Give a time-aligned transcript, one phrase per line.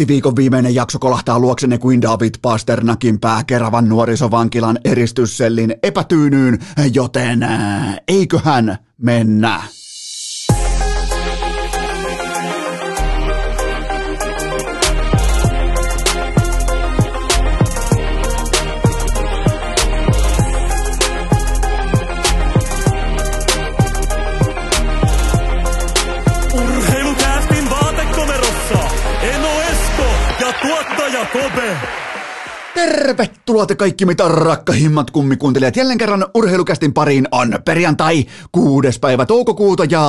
[0.00, 6.58] Tekstiviikon viimeinen jakso kolahtaa luoksenne kuin David Pasternakin pääkeravan nuorisovankilan eristyssellin epätyynyyn,
[6.94, 7.46] joten
[8.08, 9.62] eiköhän mennä.
[32.80, 35.76] Tervetuloa te kaikki mitä rakkahimmat kummikuuntelijat.
[35.76, 40.04] Jälleen kerran urheilukästin pariin on perjantai kuudes päivä toukokuuta ja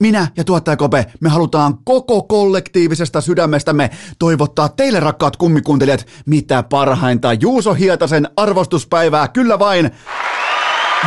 [0.00, 7.32] minä ja tuottaja Kope, me halutaan koko kollektiivisesta sydämestämme toivottaa teille rakkaat kummikuuntelijat mitä parhainta
[7.32, 9.28] Juuso Hietasen arvostuspäivää.
[9.28, 9.90] Kyllä vain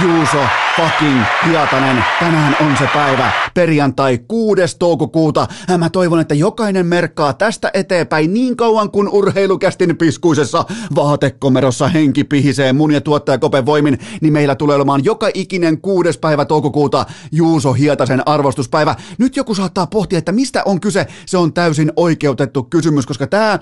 [0.03, 0.37] Juuso
[0.75, 2.03] fucking Hiatanen.
[2.19, 4.61] Tänään on se päivä, perjantai 6.
[4.79, 5.47] toukokuuta.
[5.77, 10.65] Mä toivon, että jokainen merkkaa tästä eteenpäin niin kauan kuin urheilukästin piskuisessa
[10.95, 16.19] vaatekomerossa henki pihisee mun ja tuottaja Kopen voimin, niin meillä tulee olemaan joka ikinen 6.
[16.19, 18.95] päivä toukokuuta Juuso Hietasen arvostuspäivä.
[19.17, 21.07] Nyt joku saattaa pohtia, että mistä on kyse.
[21.25, 23.59] Se on täysin oikeutettu kysymys, koska tämä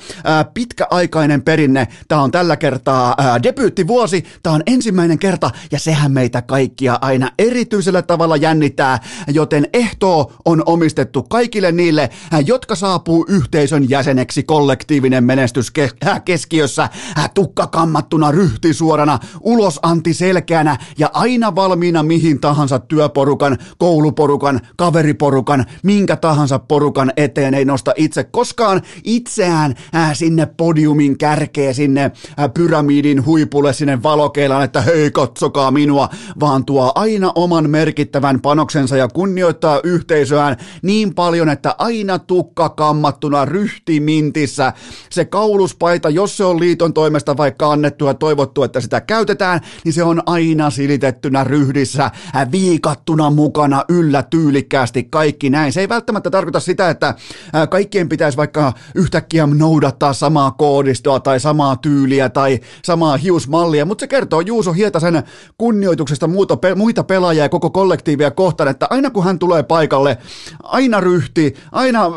[0.53, 6.41] pitkäaikainen perinne, tämä on tällä kertaa ää, debyyttivuosi, tämä on ensimmäinen kerta ja sehän meitä
[6.41, 12.09] kaikkia aina erityisellä tavalla jännittää, joten ehto on omistettu kaikille niille,
[12.45, 15.71] jotka saapuu yhteisön jäseneksi kollektiivinen menestys
[16.25, 16.89] keskiössä,
[17.33, 25.65] tukka kammattuna, ryhti suorana, ulos anti selkeänä ja aina valmiina mihin tahansa työporukan, kouluporukan, kaveriporukan,
[25.83, 29.75] minkä tahansa porukan eteen ei nosta itse koskaan itseään
[30.13, 32.11] sinne podiumin kärkeen, sinne
[32.53, 39.07] pyramidin huipulle, sinne valokeilaan, että hei katsokaa minua, vaan tuo aina oman merkittävän panoksensa ja
[39.07, 44.73] kunnioittaa yhteisöään niin paljon, että aina tukka kammattuna ryhtimintissä
[45.09, 49.93] se kauluspaita, jos se on liiton toimesta vaikka annettu ja toivottu, että sitä käytetään, niin
[49.93, 52.11] se on aina silitettynä ryhdissä,
[52.51, 55.73] viikattuna mukana yllä tyylikkäästi kaikki näin.
[55.73, 57.15] Se ei välttämättä tarkoita sitä, että
[57.69, 64.07] kaikkien pitäisi vaikka yhtäkkiä noudattaa samaa koodistoa tai samaa tyyliä tai samaa hiusmallia, mutta se
[64.07, 65.23] kertoo Juuso Hietasen
[66.03, 70.17] kunnioituksesta muuta, muita pelaajia ja koko kollektiivia kohtaan, että aina kun hän tulee paikalle,
[70.63, 72.11] aina ryhti, aina äh,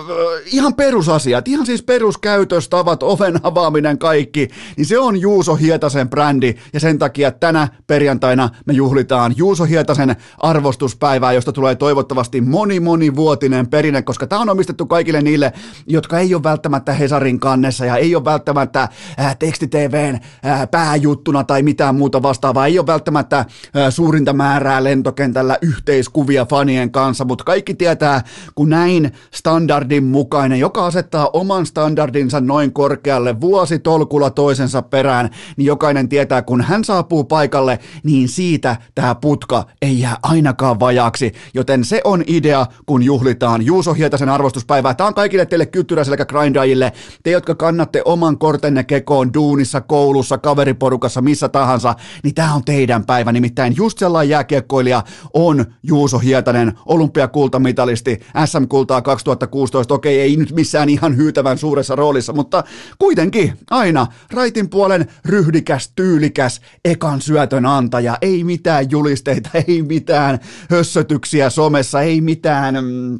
[0.46, 6.54] ihan perusasiat, ihan siis peruskäytöstavat, oven avaaminen, kaikki, niin se on Juuso Hietasen brändi.
[6.72, 13.66] Ja sen takia tänä perjantaina me juhlitaan Juuso Hietasen arvostuspäivää, josta tulee toivottavasti moni monivuotinen
[13.66, 15.52] perinne, koska tämä on omistettu kaikille niille,
[15.86, 18.88] jotka ei ole välttämättä Hesarin kannessa ja ei ole välttämättä
[19.20, 20.14] äh, tekstitvn
[20.46, 23.44] äh, pääjuttuna tai mitään muuta vastaavaa, ei ole välttämättä
[23.90, 28.22] suurinta määrää lentokentällä yhteiskuvia fanien kanssa, mutta kaikki tietää,
[28.54, 35.66] kun näin standardin mukainen, joka asettaa oman standardinsa noin korkealle vuosi tolkulla toisensa perään, niin
[35.66, 41.84] jokainen tietää, kun hän saapuu paikalle, niin siitä tämä putka ei jää ainakaan vajaaksi, joten
[41.84, 43.66] se on idea, kun juhlitaan.
[43.66, 44.94] Juuso Hietasen arvostuspäivää.
[44.94, 51.22] Tämä on kaikille teille kyttyräiselle grindajille, te jotka kannatte oman kortenne kekoon duunissa, koulussa, kaveriporukassa,
[51.22, 55.02] missä tahansa, niin tämä on teidän päivä, nimittäin just sellainen jääkiekkoilija
[55.34, 62.64] on Juuso Hietanen, olympiakultamitalisti, SM-kultaa 2016, okei ei nyt missään ihan hyytävän suuressa roolissa, mutta
[62.98, 70.38] kuitenkin aina raitin puolen ryhdikäs, tyylikäs, ekan syötön antaja, ei mitään julisteita, ei mitään
[70.70, 72.74] hössötyksiä somessa, ei mitään...
[72.74, 73.18] Mm,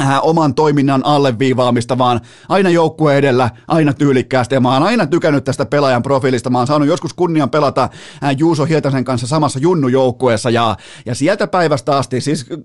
[0.00, 4.54] äh, oman toiminnan alleviivaamista, vaan aina joukkue edellä, aina tyylikkäästi.
[4.54, 6.50] Ja mä oon aina tykännyt tästä pelaajan profiilista.
[6.50, 7.82] Mä oon saanut joskus kunnian pelata
[8.24, 12.58] äh, Juuso Hietasen kanssa samassa junnujoukkueessa ja, ja sieltä päivästä asti, siis äh,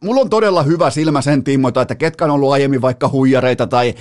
[0.00, 3.94] mulla on todella hyvä silmä sen tiimoilta, että ketkä on ollut aiemmin vaikka huijareita tai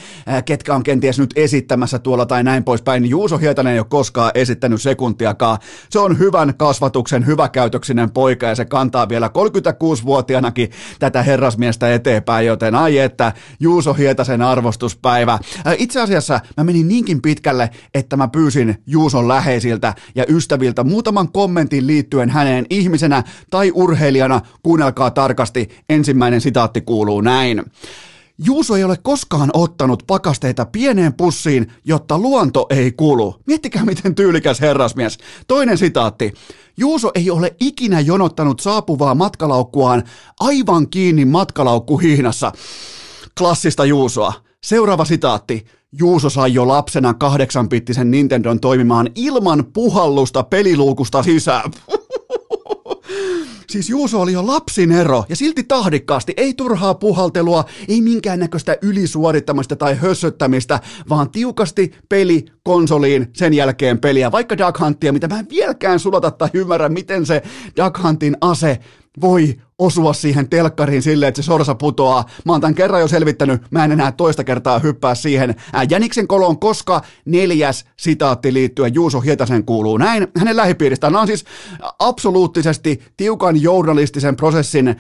[0.46, 4.32] ketkä on kenties nyt esittämässä tuolla tai näin poispäin, niin Juuso Hietanen ei ole koskaan
[4.36, 5.58] esittänyt sekuntiakaan.
[5.90, 12.76] Se on hyvän kasvatuksen, hyväkäytöksinen poika ja se kantaa vielä 36-vuotiaanakin tätä herrasmiestä eteenpäin, joten
[12.76, 15.40] ai että Juuso Hietasen arvostuspäivä.
[15.78, 21.88] Itse asiassa mä menin niinkin pitkälle, että mä pyysin Juuson läheisiltä ja ystäviltä muutaman kommentin
[21.88, 24.42] liittyen häneen ihmisenä tai urheilijana.
[24.64, 27.64] Kuunnelkaa tarkasti, ensimmäinen sitaatti kuuluu näin.
[28.46, 33.36] Juuso ei ole koskaan ottanut pakasteita pieneen pussiin, jotta luonto ei kulu.
[33.48, 35.18] Miettikää miten tyylikäs herrasmies.
[35.48, 36.34] Toinen sitaatti.
[36.78, 40.04] Juuso ei ole ikinä jonottanut saapuvaa matkalaukkuaan
[40.40, 42.52] aivan kiinni matkalaukkuhihnassa.
[43.38, 44.34] Klassista Juusoa.
[44.64, 45.66] Seuraava sitaatti.
[45.92, 51.72] Juuso sai jo lapsena kahdeksanpittisen Nintendon toimimaan ilman puhallusta peliluukusta sisään.
[53.70, 59.96] Siis Juuso oli jo lapsinero ja silti tahdikkaasti, ei turhaa puhaltelua, ei minkäännäköistä ylisuorittamista tai
[59.96, 60.80] hössöttämistä,
[61.10, 66.32] vaan tiukasti peli konsoliin, sen jälkeen peliä, vaikka Duck Huntia, mitä mä en vieläkään sulata
[66.32, 67.44] tai ymmärrä, miten se
[67.78, 68.80] Duck Huntin ase
[69.22, 72.26] voi osua siihen telkkariin silleen, että se sorsa putoaa.
[72.46, 75.56] Mä oon tämän kerran jo selvittänyt, mä en enää toista kertaa hyppää siihen.
[75.90, 80.28] Jäniksen koloon, koska neljäs sitaatti liittyen Juuso Hietasen kuuluu näin.
[80.38, 81.46] Hänen lähipiiristään on siis
[82.00, 84.96] absoluuttisesti tiukan journalistisen prosessin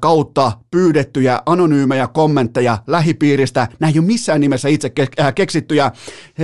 [0.00, 3.68] kautta pyydettyjä anonyymejä kommentteja lähipiiristä.
[3.80, 4.92] Näin ei ole missään nimessä itse
[5.34, 5.92] keksittyjä.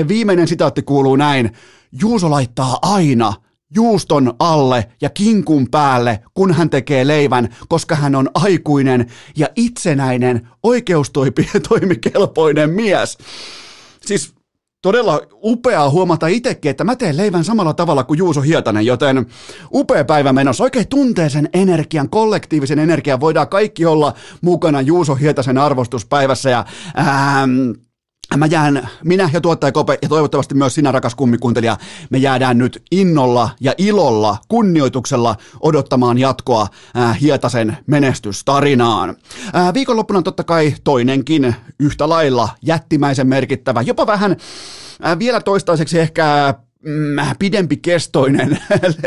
[0.09, 1.53] Viimeinen sitaatti kuuluu näin.
[2.00, 3.32] Juuso laittaa aina–
[3.75, 10.49] juuston alle ja kinkun päälle, kun hän tekee leivän, koska hän on aikuinen ja itsenäinen,
[10.63, 13.19] oikeustoimikelpoinen mies.
[14.07, 14.35] Siis
[14.83, 19.27] todella upeaa huomata itsekin, että mä teen leivän samalla tavalla kuin Juuso Hietanen, joten
[19.73, 20.65] upea päivä menossa.
[20.65, 23.21] Oikein tuntee sen energian, kollektiivisen energian.
[23.21, 26.65] Voidaan kaikki olla mukana Juuso Hietasen arvostuspäivässä ja
[26.99, 27.71] ähm,
[28.37, 31.76] Mä jään, minä ja tuottaja Kope ja toivottavasti myös sinä rakas kummikuuntelija,
[32.11, 39.17] me jäädään nyt innolla ja ilolla, kunnioituksella odottamaan jatkoa äh, Hietasen menestystarinaan.
[39.56, 44.37] Äh, viikonloppuna totta kai toinenkin yhtä lailla jättimäisen merkittävä, jopa vähän
[45.06, 46.55] äh, vielä toistaiseksi ehkä
[47.38, 48.59] pidempi kestoinen,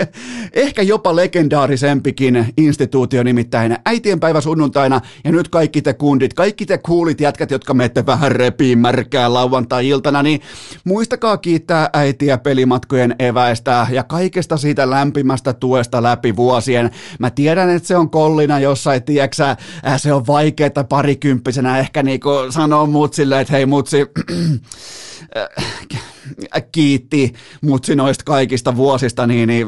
[0.53, 7.21] ehkä jopa legendaarisempikin instituutio, nimittäin äitienpäivä sunnuntaina, ja nyt kaikki te kundit, kaikki te kuulit
[7.21, 10.41] jätkät, jotka menette vähän repiin märkää lauantai-iltana, niin
[10.83, 16.91] muistakaa kiittää äitiä pelimatkojen eväistä ja kaikesta siitä lämpimästä tuesta läpi vuosien.
[17.19, 22.29] Mä tiedän, että se on kollina jossain, tiedäksä, äh, se on vaikeeta parikymppisenä ehkä niinku
[22.49, 23.97] sanoa mutsille, että hei mutsi,
[26.71, 29.67] kiitti mutsi noista kaikista vuosista, niin, niin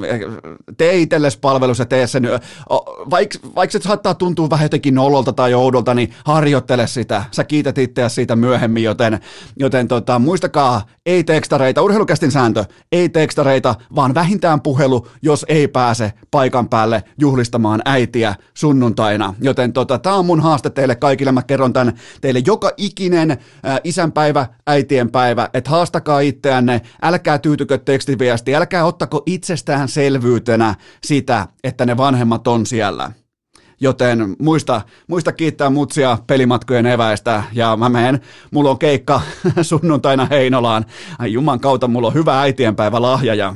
[0.78, 2.30] tee itsellesi palvelus ja tee sen.
[3.10, 7.26] Vaikka vaik se saattaa tuntua vähän jotenkin nololta tai oudolta, niin harjoittele sitä.
[7.32, 9.20] Sä kiität itseäsi siitä myöhemmin, joten,
[9.56, 16.14] joten tota, muistakaa, ei tekstareita, urheilukästin sääntö, ei tekstareita, vaan vähintään puhelu, jos ei pääse
[16.32, 19.34] paikan päälle juhlistamaan äitiä sunnuntaina.
[19.42, 23.80] Joten tota, tämä on mun haaste teille kaikille, mä kerron tämän teille joka ikinen äh,
[23.84, 26.20] isänpäivä, äitienpäivä, että haastakaa
[26.52, 33.12] itseänne, älkää tyytykö tekstiviesti, älkää ottako itsestään selvyytenä sitä, että ne vanhemmat on siellä.
[33.80, 38.22] Joten muista, muista kiittää mutsia pelimatkojen eväistä ja mä menen,
[38.52, 39.22] mulla on keikka
[39.62, 40.86] sunnuntaina Heinolaan.
[41.20, 43.54] Ai juman kautta, mulla on hyvä äitienpäivä lahja ja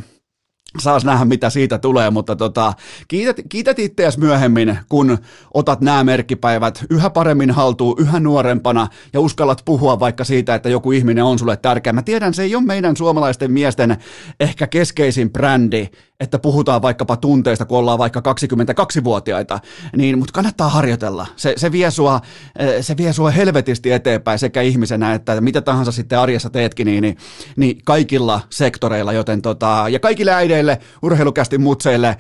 [0.80, 2.74] saas nähdä, mitä siitä tulee, mutta tota,
[3.08, 5.18] kiität, kiität itseäsi myöhemmin, kun
[5.54, 10.92] otat nämä merkkipäivät yhä paremmin haltuun, yhä nuorempana ja uskallat puhua vaikka siitä, että joku
[10.92, 11.94] ihminen on sulle tärkeä.
[11.94, 13.98] Mä tiedän, se ei ole meidän suomalaisten miesten
[14.40, 15.90] ehkä keskeisin brändi,
[16.20, 19.60] että puhutaan vaikkapa tunteista, kun ollaan vaikka 22-vuotiaita,
[19.96, 21.28] niin, mutta kannattaa harjoitella.
[21.36, 22.22] Se, se, vie sua,
[22.60, 27.02] eh, se vie sua helvetisti eteenpäin sekä ihmisenä, että mitä tahansa sitten arjessa teetkin, niin,
[27.02, 27.18] niin,
[27.56, 32.18] niin kaikilla sektoreilla, joten tota, ja kaikille äideille, urheilukästi mutseille,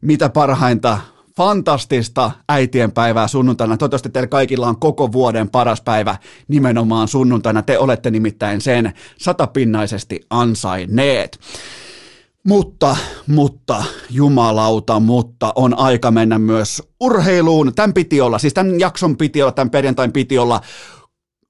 [0.00, 0.98] mitä parhainta
[1.36, 3.76] fantastista äitienpäivää sunnuntaina.
[3.76, 6.16] Toivottavasti teillä kaikilla on koko vuoden paras päivä
[6.48, 7.62] nimenomaan sunnuntaina.
[7.62, 11.38] Te olette nimittäin sen satapinnaisesti ansainneet.
[12.46, 12.96] Mutta,
[13.26, 17.72] mutta, jumalauta, mutta on aika mennä myös urheiluun.
[17.74, 20.60] Tämän piti olla, siis tämän jakson piti olla, tämän perjantain piti olla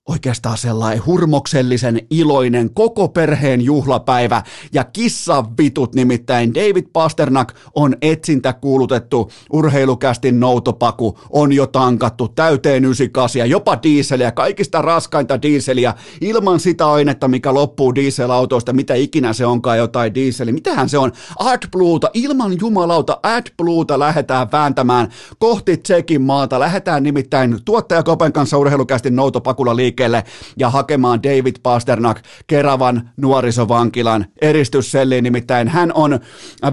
[0.08, 9.30] oikeastaan sellainen hurmoksellisen iloinen koko perheen juhlapäivä ja kissavitut nimittäin David Pasternak on etsintä kuulutettu
[9.52, 17.28] urheilukästin noutopaku on jo tankattu täyteen 98 jopa diiseliä, kaikista raskainta diiseliä ilman sitä ainetta,
[17.28, 20.52] mikä loppuu dieselautoista, mitä ikinä se onkaan jotain diiseli.
[20.52, 21.12] Mitähän se on?
[21.38, 25.08] AdBluuta, ilman jumalauta AdBluuta lähdetään vääntämään
[25.38, 26.60] kohti Tsekin maata.
[26.60, 30.24] Lähdetään nimittäin tuottajakopen kanssa urheilukästin noutopakulla liikkeelle liikkeelle
[30.58, 36.20] ja hakemaan David Pasternak Keravan nuorisovankilan eristysselliin, nimittäin hän on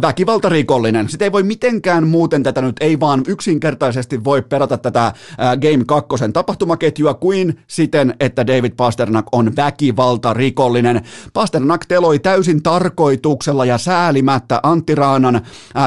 [0.02, 1.10] väkivaltarikollinen.
[1.10, 6.10] Sitten ei voi mitenkään muuten tätä nyt, ei vaan yksinkertaisesti voi perata tätä Game 2
[6.34, 11.02] tapahtumaketjua kuin siten, että David Pasternak on väkivaltarikollinen.
[11.34, 15.42] Pasternak teloi täysin tarkoituksella ja säälimättä Antti Raanan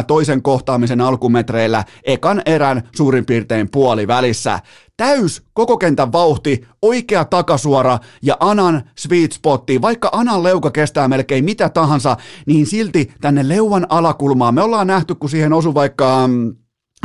[0.07, 4.61] toisen kohtaamisen alkumetreillä ekan erän suurin piirtein puoli välissä
[4.97, 9.83] täys koko kentän vauhti, oikea takasuora ja Anan sweet spotti.
[9.83, 15.15] Vaikka Anan leuka kestää melkein mitä tahansa, niin silti tänne leuan alakulmaan me ollaan nähty,
[15.15, 16.57] kun siihen osui vaikka mm,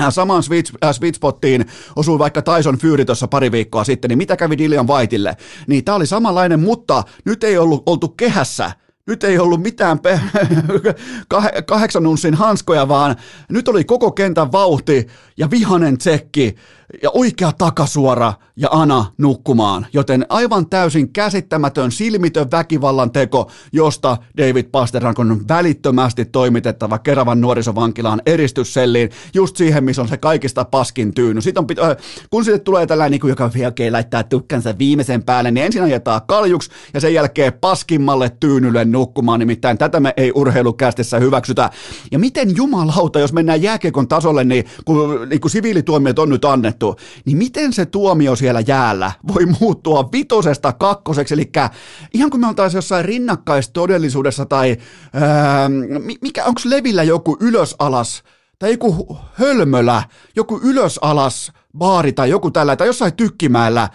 [0.01, 0.43] äh, samaan
[0.83, 4.87] äh, sweet spottiin osui vaikka Tyson Fury tuossa pari viikkoa sitten, niin mitä kävi Dillian
[4.87, 5.37] Whiteille?
[5.67, 8.71] Niin tämä oli samanlainen, mutta nyt ei ollut oltu kehässä
[9.07, 10.19] nyt ei ollut mitään pe-
[11.65, 13.15] kahdeksan unssin hanskoja, vaan
[13.49, 15.07] nyt oli koko kentän vauhti
[15.37, 16.55] ja vihanen tsekki
[17.03, 19.87] ja oikea takasuora ja Ana nukkumaan.
[19.93, 28.21] Joten aivan täysin käsittämätön, silmitön väkivallan teko, josta David Pasternak on välittömästi toimitettava Keravan nuorisovankilaan
[28.25, 31.41] eristysselliin, just siihen, missä on se kaikista paskin tyyny.
[31.41, 35.65] Sitten on pito- kun sitten tulee tällainen, niin joka okay, laittaa tukkansa viimeisen päälle, niin
[35.65, 41.69] ensin ajetaan kaljuks ja sen jälkeen paskimmalle tyynylle nukkumaan, nimittäin tätä me ei urheilukästissä hyväksytä.
[42.11, 46.80] Ja miten jumalauta, jos mennään jääkiekon tasolle, niin kun, niin kun siviilituomiot on nyt annettu,
[47.25, 51.51] niin miten se tuomio siellä jäällä voi muuttua vitosesta kakkoseksi, eli
[52.13, 54.77] ihan kuin me oltaisiin jossain rinnakkaistodellisuudessa tai
[55.13, 55.69] ää,
[56.21, 58.23] mikä, onko Levillä joku ylös-alas
[58.59, 60.03] tai joku hölmölä,
[60.35, 63.89] joku ylös-alas baari tai joku tällä, tai jossain tykkimäellä,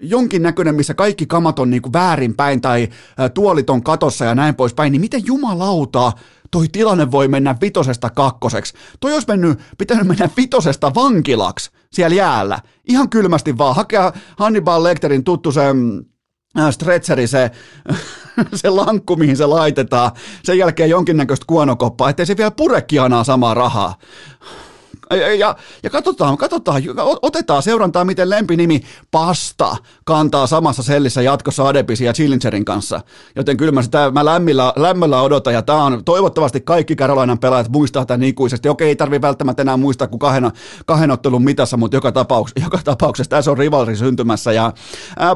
[0.00, 2.88] jonkinnäköinen, missä kaikki kamat on niin kuin väärinpäin tai
[3.34, 6.12] tuolit on katossa ja näin poispäin, niin miten jumalauta
[6.50, 8.74] toi tilanne voi mennä vitosesta kakkoseksi?
[9.00, 12.58] Toi olisi mennyt, pitänyt mennä vitosesta vankilaksi siellä jäällä.
[12.88, 16.04] Ihan kylmästi vaan hakea Hannibal Lecterin tuttu se mm,
[16.70, 17.50] stretcheri, se,
[18.54, 20.10] se lankku, mihin se laitetaan,
[20.44, 23.94] sen jälkeen jonkinnäköistä kuonokoppaa, ettei se vielä purekianaa samaa rahaa.
[25.10, 26.82] Ja, ja, ja katsotaan, katsotaan,
[27.22, 28.80] otetaan seurantaa, miten lempinimi
[29.10, 33.00] Pasta kantaa samassa sellissä jatkossa Adepisi ja Chillingerin kanssa.
[33.36, 37.68] Joten kyllä mä sitä mä lämmillä, lämmöllä odotan, ja tämä on toivottavasti kaikki Carolinan pelaajat
[37.68, 38.68] muistaa tämän ikuisesti.
[38.68, 40.50] Okei, ei tarvi välttämättä enää muistaa kuin kahden,
[40.86, 44.52] kahden ottelun mitassa, mutta joka, tapauks, joka tapauksessa tässä on rivalri syntymässä.
[44.52, 44.72] Ja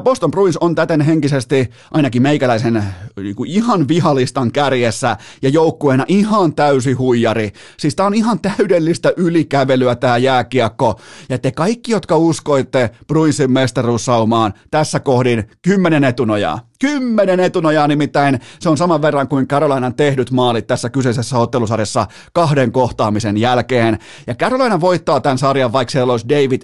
[0.03, 2.83] Boston Bruins on täten henkisesti ainakin meikäläisen
[3.17, 7.51] niin kuin ihan vihalistan kärjessä ja joukkueena ihan täysi huijari.
[7.77, 10.99] Siis tämä on ihan täydellistä ylikä kävelyä tämä jääkiekko.
[11.29, 16.68] Ja te kaikki, jotka uskoitte Bruinsin mestaruussaumaan, tässä kohdin kymmenen etunojaa.
[16.79, 22.71] Kymmenen etunojaa nimittäin, se on saman verran kuin Carolinan tehdyt maalit tässä kyseisessä ottelusarjassa kahden
[22.71, 23.99] kohtaamisen jälkeen.
[24.27, 26.61] Ja Carolina voittaa tämän sarjan, vaikka siellä olisi David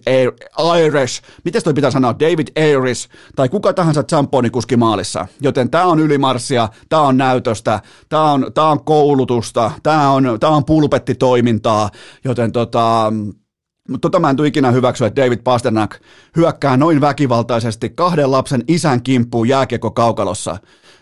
[0.85, 4.03] Irish, miten toi pitää sanoa, David Ayres, tai kuka tahansa
[4.51, 5.27] kuski maalissa.
[5.41, 7.79] Joten tämä on ylimarssia, tämä on näytöstä,
[8.09, 11.89] tämä on, tää on koulutusta, tämä on, tää on pulpettitoimintaa,
[12.25, 13.13] joten tota,
[13.89, 15.99] mutta tota mä en tule ikinä hyväksyä, että David Pasternak
[16.35, 20.57] hyökkää noin väkivaltaisesti kahden lapsen isän kimppuun jääkiekko kaukalossa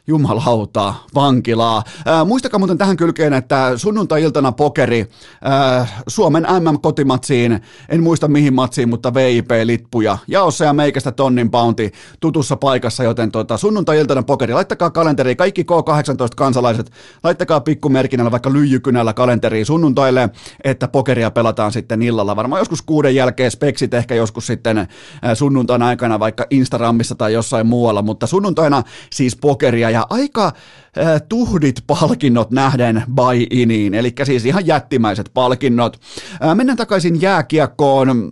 [0.07, 1.83] jumalauta, vankilaa.
[2.05, 5.05] Ää, muistakaa muuten tähän kylkeen, että sunnuntai-iltana pokeri
[5.41, 10.17] ää, Suomen MM-kotimatsiin, en muista mihin matsiin, mutta VIP-lippuja.
[10.27, 14.53] Jaossa ja meikästä tonnin pounti tutussa paikassa, joten tota, sunnuntai-iltana pokeri.
[14.53, 16.91] Laittakaa kalenteri, kaikki K18-kansalaiset,
[17.23, 20.29] laittakaa pikkumerkinnällä vaikka lyijykynällä kalenteriin sunnuntaille,
[20.63, 22.35] että pokeria pelataan sitten illalla.
[22.35, 24.87] Varmaan joskus kuuden jälkeen speksit ehkä joskus sitten
[25.33, 31.83] sunnuntain aikana vaikka Instagramissa tai jossain muualla, mutta sunnuntaina siis pokeria ja aika äh, tuhdit
[31.87, 35.99] palkinnot nähden buy-iniin, eli siis ihan jättimäiset palkinnot.
[36.43, 38.31] Äh, mennään takaisin jääkiekkoon.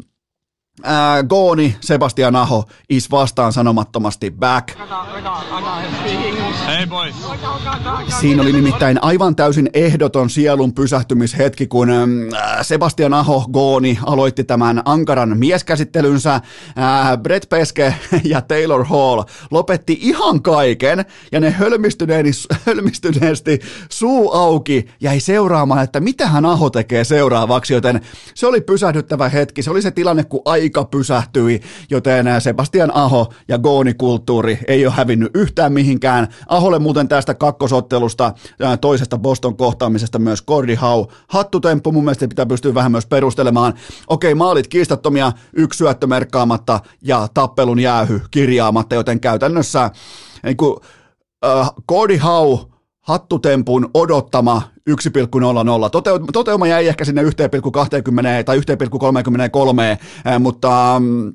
[0.83, 4.69] Ää, Gooni, Sebastian Aho, is vastaan sanomattomasti back.
[6.67, 7.15] Hey boys.
[8.19, 11.89] Siinä oli nimittäin aivan täysin ehdoton sielun pysähtymishetki, kun
[12.61, 16.41] Sebastian Aho, Gooni, aloitti tämän ankaran mieskäsittelynsä.
[16.75, 21.55] Ää, Brett Peske ja Taylor Hall lopetti ihan kaiken, ja ne
[22.65, 23.59] hölmistyneesti
[23.89, 28.01] suu auki jäi seuraamaan, että mitä hän Aho tekee seuraavaksi, joten
[28.33, 29.63] se oli pysähdyttävä hetki.
[29.63, 35.31] Se oli se tilanne, kun aika pysähtyi, joten Sebastian Aho ja Gooni-kulttuuri ei ole hävinnyt
[35.35, 36.27] yhtään mihinkään.
[36.47, 38.33] Aholle muuten tästä kakkosottelusta
[38.81, 41.05] toisesta Boston kohtaamisesta myös Cordy Hau.
[41.27, 43.73] Hattutemppu mun mielestä pitää pystyä vähän myös perustelemaan.
[44.07, 49.91] Okei, maalit kiistattomia, yksi syöttö merkkaamatta ja tappelun jäähy kirjaamatta, joten käytännössä
[50.43, 50.71] niin kuin,
[51.45, 52.57] uh, Cordy Hau
[53.01, 54.93] hattutempun odottama 1,00.
[56.33, 57.29] Toteuma jäi ehkä sinne 1,20
[58.45, 61.33] tai 1,33, mutta mm,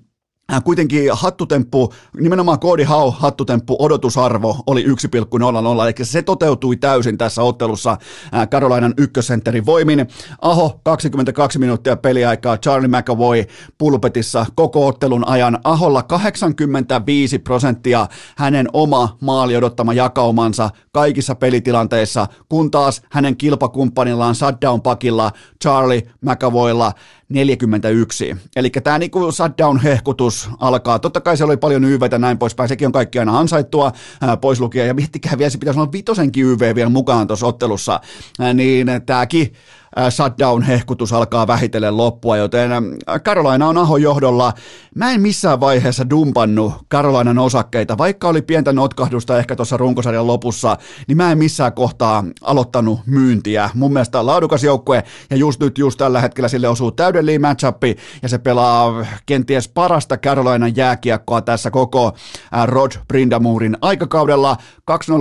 [0.64, 7.90] kuitenkin hattutemppu, nimenomaan Cody Hau hattutemppu odotusarvo oli 1,00, eli se toteutui täysin tässä ottelussa
[8.34, 10.06] äh, Carolinan ykkössentterin voimin.
[10.40, 13.44] Aho 22 minuuttia peliaikaa, Charlie McAvoy
[13.78, 15.58] pulpetissa koko ottelun ajan.
[15.64, 24.82] Aholla 85 prosenttia hänen oma maali odottama jakaumansa kaikissa pelitilanteissa, kun taas hänen kilpakumppanillaan shutdown
[24.82, 25.30] pakilla
[25.62, 26.92] Charlie McAvoylla
[27.28, 28.36] 41.
[28.56, 30.98] Eli tämä niinku shutdown-hehkutus alkaa.
[30.98, 34.60] Totta kai siellä oli paljon YVtä näin poispäin, sekin on kaikki aina ansaittua ää, pois
[34.60, 34.86] lukien.
[34.86, 38.00] Ja miettikää vielä, se pitäisi olla vitosenkin YV vielä mukaan tuossa ottelussa.
[38.40, 39.52] Ää, niin tämäkin
[40.10, 42.70] shutdown-hehkutus alkaa vähitellen loppua, joten
[43.24, 44.52] Carolina on Ahon johdolla.
[44.94, 50.76] Mä en missään vaiheessa dumpannut Carolinan osakkeita, vaikka oli pientä notkahdusta ehkä tuossa runkosarjan lopussa,
[51.08, 53.70] niin mä en missään kohtaa aloittanut myyntiä.
[53.74, 57.82] Mun mielestä laadukas joukkue, ja just nyt, just tällä hetkellä sille osuu täydellinen matchup,
[58.22, 62.12] ja se pelaa kenties parasta Carolinan jääkiekkoa tässä koko
[62.64, 64.56] Rod Brindamurin aikakaudella.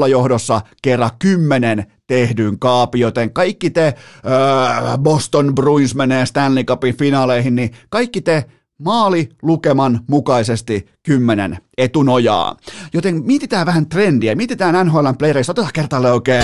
[0.06, 6.98] 2-0 johdossa kerran 10 tehdyn kaapi, joten kaikki te äh, Boston Bruins menee Stanley Cupin
[6.98, 8.46] finaaleihin, niin kaikki te
[8.78, 12.58] maali lukeman mukaisesti 10 etunojaa.
[12.94, 16.44] Joten mietitään vähän trendiä, mietitään NHLn playereissa, otetaan kertalle oikein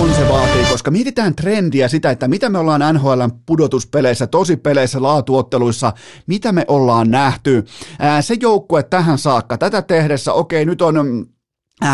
[0.00, 5.92] on se vaatii, koska mietitään trendiä sitä, että mitä me ollaan NHLn pudotuspeleissä, tosipeleissä, laatuotteluissa,
[6.26, 7.64] mitä me ollaan nähty.
[7.98, 11.26] Ää, se joukkue tähän saakka, tätä tehdessä, okei, nyt on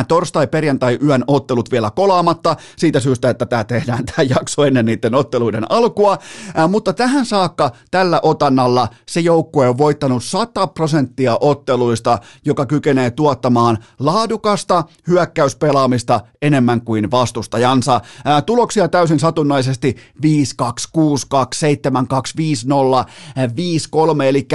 [0.09, 5.67] torstai-perjantai yön ottelut vielä kolaamatta siitä syystä, että tämä tehdään tämä jakso ennen niiden otteluiden
[5.69, 6.19] alkua,
[6.55, 13.11] ää, mutta tähän saakka tällä otannalla se joukkue on voittanut 100 prosenttia otteluista, joka kykenee
[13.11, 18.01] tuottamaan laadukasta hyökkäyspelaamista enemmän kuin vastustajansa.
[18.25, 21.03] Ää, tuloksia täysin satunnaisesti 5-2, 6-2,
[21.89, 23.11] 7-2, 5-0,
[24.21, 24.49] 5-3, eli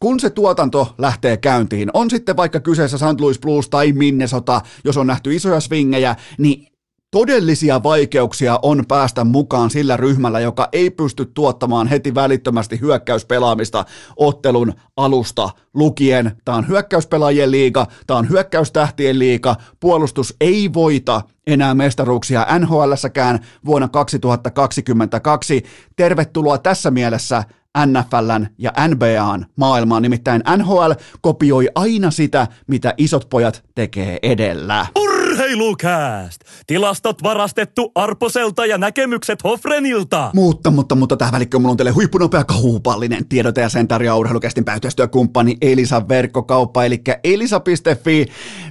[0.00, 3.20] kun se tuotanto lähtee käyntiin, on sitten vaikka kyseessä St.
[3.20, 6.66] Louis Blues tai Minnesota, jos on nähty isoja swingejä, niin
[7.10, 13.84] todellisia vaikeuksia on päästä mukaan sillä ryhmällä, joka ei pysty tuottamaan heti välittömästi hyökkäyspelaamista
[14.16, 16.32] ottelun alusta lukien.
[16.44, 23.88] Tämä on hyökkäyspelaajien liiga, tämä on hyökkäystähtien liiga, puolustus ei voita enää mestaruuksia NHLssäkään vuonna
[23.88, 25.62] 2022.
[25.96, 27.44] Tervetuloa tässä mielessä
[27.78, 30.02] NFLn ja NBAn maailmaan.
[30.02, 34.86] Nimittäin NHL kopioi aina sitä, mitä isot pojat tekee edellä.
[34.98, 36.40] Urheilukääst!
[36.66, 40.30] Tilastot varastettu Arposelta ja näkemykset Hofrenilta.
[40.34, 44.64] Mutta, mutta, mutta tähän välikköön mulla on teille huippunopea kaupallinen tiedote ja sen tarjoaa urheilukästin
[44.64, 48.26] päätyöstyökumppani Elisa verkkokauppa, eli elisa.fi.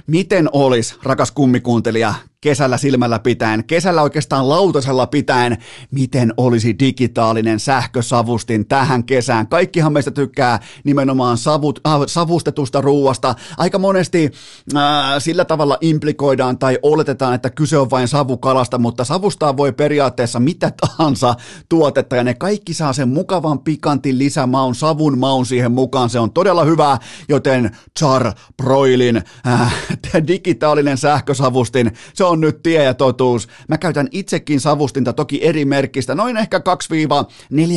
[0.06, 5.56] Miten olisi, rakas kummikuuntelija, kesällä silmällä pitäen, kesällä oikeastaan lautasella pitäen,
[5.90, 9.48] miten olisi digitaalinen sähkösavustin tähän kesään.
[9.48, 13.34] Kaikkihan meistä tykkää nimenomaan savut, äh, savustetusta ruuasta.
[13.58, 14.30] Aika monesti
[14.76, 14.82] äh,
[15.18, 20.72] sillä tavalla implikoidaan tai oletetaan, että kyse on vain savukalasta, mutta savustaa voi periaatteessa mitä
[20.80, 21.34] tahansa
[21.68, 26.10] tuotetta ja ne kaikki saa sen mukavan pikantin lisämaun, savun maun siihen mukaan.
[26.10, 26.98] Se on todella hyvä,
[27.28, 29.74] joten Char Broilin äh,
[30.28, 33.48] digitaalinen sähkösavustin, se on nyt tie ja totuus.
[33.68, 36.62] Mä käytän itsekin savustinta toki eri merkistä, noin ehkä 2-4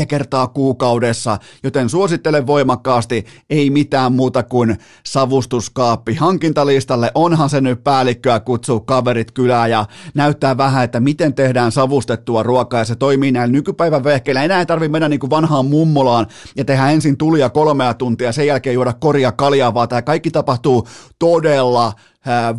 [0.07, 7.11] kertaa kuukaudessa, joten suosittelen voimakkaasti, ei mitään muuta kuin savustuskaappi hankintalistalle.
[7.15, 12.79] Onhan se nyt päällikköä kutsuu kaverit kylään ja näyttää vähän, että miten tehdään savustettua ruokaa
[12.79, 14.43] ja se toimii näillä nykypäivän vehkeillä.
[14.43, 18.47] Enää ei tarvi mennä niin kuin vanhaan mummolaan ja tehdä ensin tulia kolmea tuntia sen
[18.47, 20.87] jälkeen juoda koria kaljaa, vaan tämä kaikki tapahtuu
[21.19, 21.93] todella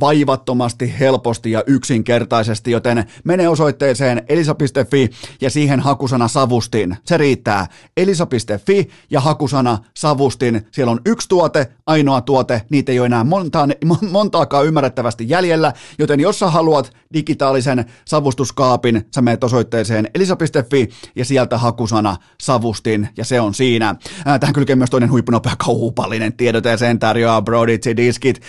[0.01, 6.97] vaivattomasti, helposti ja yksinkertaisesti, joten mene osoitteeseen elisa.fi ja siihen hakusana savustin.
[7.05, 7.67] Se riittää.
[7.97, 10.67] elisa.fi ja hakusana savustin.
[10.71, 13.69] Siellä on yksi tuote, ainoa tuote, niitä ei ole enää montaa,
[14.11, 21.59] montaakaan ymmärrettävästi jäljellä, joten jos sä haluat digitaalisen savustuskaapin, sä menet osoitteeseen elisa.fi ja sieltä
[21.59, 23.95] hakusana savustin ja se on siinä.
[24.41, 28.41] Tähän kylkee myös toinen huippunopea kaupallinen tiedote ja sen tarjoaa Brody Diskit.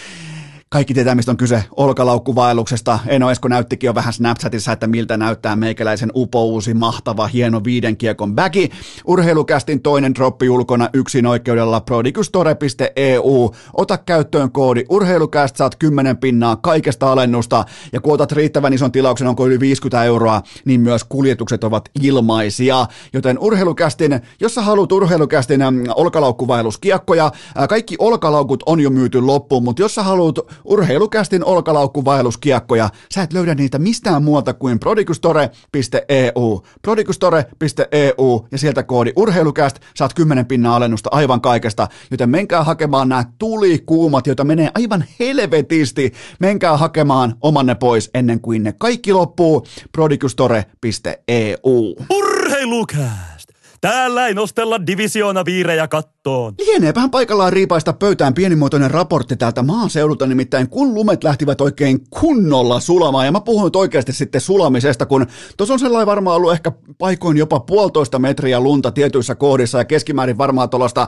[0.76, 3.00] Kaikki tietää, mistä on kyse olkalaukkuvaelluksesta.
[3.08, 8.36] Eno Esko näyttikin jo vähän Snapchatissa, että miltä näyttää meikäläisen upouusi, mahtava, hieno viiden kiekon
[8.36, 8.70] bagi.
[9.06, 13.56] Urheilukästin toinen droppi ulkona yksin oikeudella prodigustore.eu.
[13.74, 17.66] Ota käyttöön koodi urheilukäst, saat 10 pinnaa kaikesta alennusta.
[17.94, 22.86] Ja kun otat riittävän ison tilauksen, onko yli 50 euroa, niin myös kuljetukset ovat ilmaisia.
[23.14, 25.62] Joten urheilukästin, jos sä haluat urheilukästin
[25.96, 27.32] olkalaukkuvaelluskiekkoja,
[27.70, 30.36] kaikki olkalaukut on jo myyty loppuun, mutta jos sä haluat
[30.66, 32.90] urheilukästin olkalaukkuvaelluskiekkoja.
[33.14, 36.62] Sä et löydä niitä mistään muualta kuin prodigustore.eu.
[36.82, 43.26] prodigustore.eu ja sieltä koodi urheilukäst, saat 10 pinnaa alennusta aivan kaikesta, joten menkää hakemaan nämä
[43.40, 46.14] tulikuumat, joita menee aivan helvetisti.
[46.40, 49.66] Menkää hakemaan omanne pois ennen kuin ne kaikki loppuu.
[49.92, 51.96] prodigustore.eu.
[52.10, 53.50] Urheilukääst!
[53.82, 56.54] Täällä ei nostella divisioona viirejä kattoon kattoon.
[56.66, 63.26] Lieneepähän paikallaan riipaista pöytään pienimuotoinen raportti täältä maaseudulta, nimittäin kun lumet lähtivät oikein kunnolla sulamaan,
[63.26, 67.38] ja mä puhun nyt oikeasti sitten sulamisesta, kun tuossa on sellainen varmaan ollut ehkä paikoin
[67.38, 71.08] jopa puolitoista metriä lunta tietyissä kohdissa, ja keskimäärin varmaan tuollaista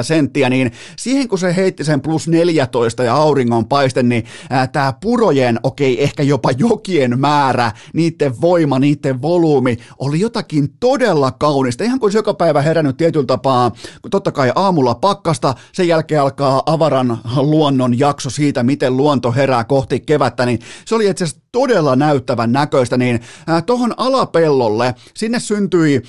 [0.00, 4.24] 80-90 senttiä, niin siihen kun se heitti sen plus 14 ja auringon paiste, niin
[4.72, 11.84] tämä purojen, okei, ehkä jopa jokien määrä, niiden voima, niiden volyymi, oli jotakin todella kaunista,
[11.84, 13.70] ihan kuin joka päivä herännyt tietyllä tapaa,
[14.02, 19.64] kun totta kai aamulla pakkasta, sen jälkeen alkaa avaran luonnon jakso siitä, miten luonto herää
[19.64, 23.20] kohti kevättä, niin se oli itse asiassa todella näyttävän näköistä, niin
[23.66, 26.02] tuohon alapellolle, sinne syntyi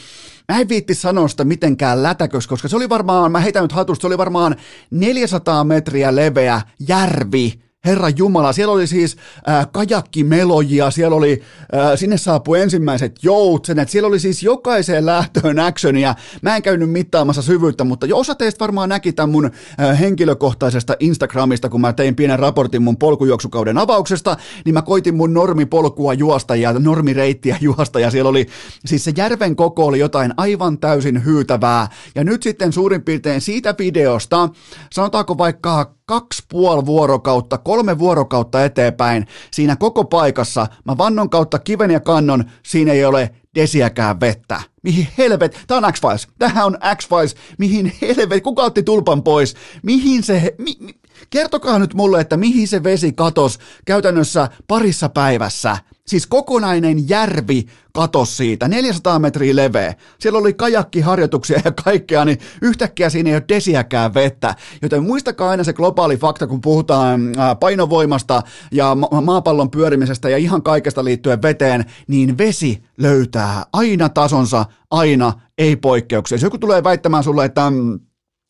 [0.51, 4.01] Mä en viitti sanoa sitä mitenkään lätäkös, koska se oli varmaan, mä heitän nyt hatusta,
[4.01, 4.55] se oli varmaan
[4.91, 9.17] 400 metriä leveä järvi, Herra Jumala, siellä oli siis
[9.49, 11.41] äh, kajakkimelojia, siellä oli,
[11.75, 16.15] äh, sinne saapui ensimmäiset joutsenet, siellä oli siis jokaiseen lähtöön actionia.
[16.41, 20.95] Mä en käynyt mittaamassa syvyyttä, mutta jo osa teistä varmaan näki tämän mun äh, henkilökohtaisesta
[20.99, 26.55] Instagramista, kun mä tein pienen raportin mun polkujuoksukauden avauksesta, niin mä koitin mun normipolkua juosta
[26.55, 28.45] ja normireittiä juosta, ja siellä oli,
[28.85, 31.87] siis se järven koko oli jotain aivan täysin hyytävää.
[32.15, 34.49] Ja nyt sitten suurin piirtein siitä videosta,
[34.93, 40.67] sanotaanko vaikka kaksi puoli vuorokautta, kolme vuorokautta eteenpäin siinä koko paikassa.
[40.85, 44.61] Mä vannon kautta kiven ja kannon, siinä ei ole desiäkään vettä.
[44.83, 50.23] Mihin helvet, tää on X-Files, tähän on X-Files, mihin helvet, kuka otti tulpan pois, mihin
[50.23, 50.93] se, mi, mi,
[51.29, 55.77] kertokaa nyt mulle, että mihin se vesi katos käytännössä parissa päivässä.
[56.07, 59.93] Siis kokonainen järvi katos siitä, 400 metriä leveä.
[60.19, 64.55] Siellä oli kajakkiharjoituksia ja kaikkea, niin yhtäkkiä siinä ei ole desiäkään vettä.
[64.81, 67.21] Joten muistakaa aina se globaali fakta, kun puhutaan
[67.59, 68.41] painovoimasta
[68.71, 75.33] ja ma- maapallon pyörimisestä ja ihan kaikesta liittyen veteen, niin vesi löytää aina tasonsa, aina
[75.57, 76.35] ei poikkeuksia.
[76.35, 77.99] Jos joku tulee väittämään sulle, että mm,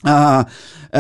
[0.06, 0.46] ää,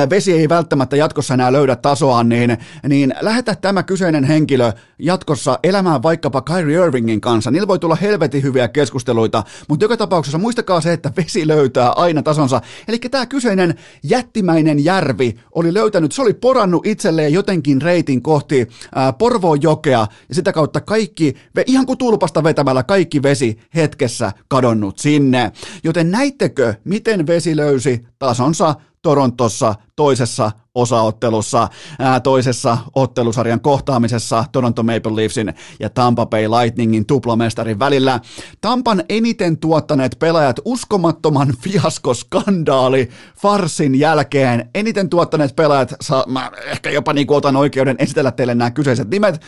[0.09, 6.03] vesi ei välttämättä jatkossa enää löydä tasoaan, niin, niin lähetä tämä kyseinen henkilö jatkossa elämään
[6.03, 7.51] vaikkapa Kyrie Irvingin kanssa.
[7.51, 12.23] Niillä voi tulla helvetin hyviä keskusteluita, mutta joka tapauksessa muistakaa se, että vesi löytää aina
[12.23, 12.61] tasonsa.
[12.87, 19.13] Eli tämä kyseinen jättimäinen järvi oli löytänyt, se oli porannut itselleen jotenkin reitin kohti ää,
[19.13, 25.51] Porvoon jokea ja sitä kautta kaikki, ihan kuin tulpasta vetämällä kaikki vesi hetkessä kadonnut sinne.
[25.83, 28.75] Joten näittekö, miten vesi löysi tasonsa
[29.05, 31.67] Torontossa toisessa osaottelussa,
[31.99, 38.19] ää, toisessa ottelusarjan kohtaamisessa Toronto Maple Leafsin ja Tampa Bay Lightningin tuplamestarin välillä.
[38.61, 44.69] Tampan eniten tuottaneet pelaajat uskomattoman fiaskoskandaali farsin jälkeen.
[44.75, 49.41] Eniten tuottaneet pelaajat, saa, mä ehkä jopa niin otan oikeuden esitellä teille nämä kyseiset nimet.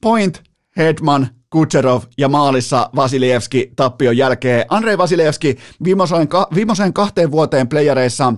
[0.00, 0.42] Point,
[0.76, 4.64] Hedman, Kutserov ja maalissa Vasilievski tappion jälkeen.
[4.68, 8.32] Andrei Vasilievski viimeiseen, ka- viimeiseen kahteen vuoteen playereissa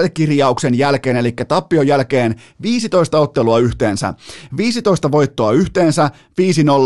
[0.00, 4.14] L-kirjauksen jälkeen, eli tappion jälkeen 15 ottelua yhteensä.
[4.56, 6.10] 15 voittoa yhteensä,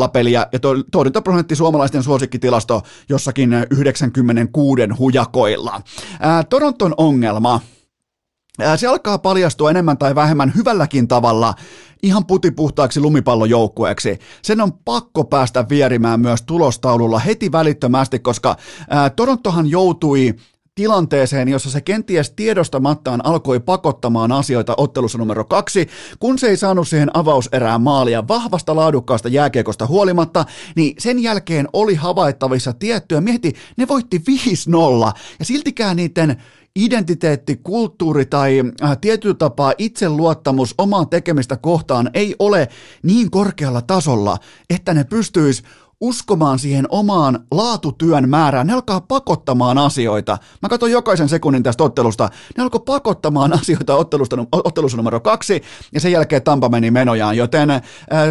[0.04, 5.80] 5-0 peliä ja to- torjuntaprosentti suomalaisten suosikkitilasto jossakin 96 hujakoilla.
[6.20, 7.60] Ää, Toronton ongelma
[8.76, 11.54] se alkaa paljastua enemmän tai vähemmän hyvälläkin tavalla
[12.02, 14.18] ihan putipuhtaaksi lumipallojoukkueeksi.
[14.42, 18.56] Sen on pakko päästä vierimään myös tulostaululla heti välittömästi, koska
[18.90, 20.34] ää, Torontohan joutui
[20.74, 25.88] tilanteeseen, jossa se kenties tiedostamattaan alkoi pakottamaan asioita ottelussa numero kaksi,
[26.18, 31.94] kun se ei saanut siihen avauserään maalia vahvasta laadukkaasta jääkiekosta huolimatta, niin sen jälkeen oli
[31.94, 36.42] havaittavissa tiettyä, mieti, ne voitti 5-0, ja siltikään niiden
[36.76, 42.68] identiteetti, kulttuuri tai äh, tietyllä tapaa itseluottamus omaa tekemistä kohtaan ei ole
[43.02, 44.38] niin korkealla tasolla,
[44.70, 45.62] että ne pystyisi
[46.00, 48.66] uskomaan siihen omaan laatutyön määrään.
[48.66, 50.38] Ne alkaa pakottamaan asioita.
[50.62, 52.28] Mä katson jokaisen sekunnin tästä ottelusta.
[52.56, 57.36] Ne alkoi pakottamaan asioita ottelusta, ottelussa numero kaksi, ja sen jälkeen Tampa meni menojaan.
[57.36, 57.82] Joten äh,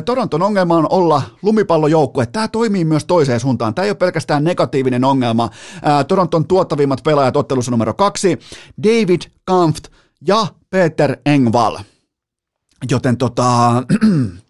[0.05, 2.25] Toronton ongelma on olla lumipallojoukkue.
[2.25, 3.75] Tämä toimii myös toiseen suuntaan.
[3.75, 5.43] Tämä ei ole pelkästään negatiivinen ongelma.
[5.87, 8.39] Äh, Toronton tuottavimmat pelaajat ottelussa numero kaksi,
[8.83, 9.83] David Kampf
[10.27, 11.77] ja Peter Engvall.
[12.91, 13.71] Joten tota,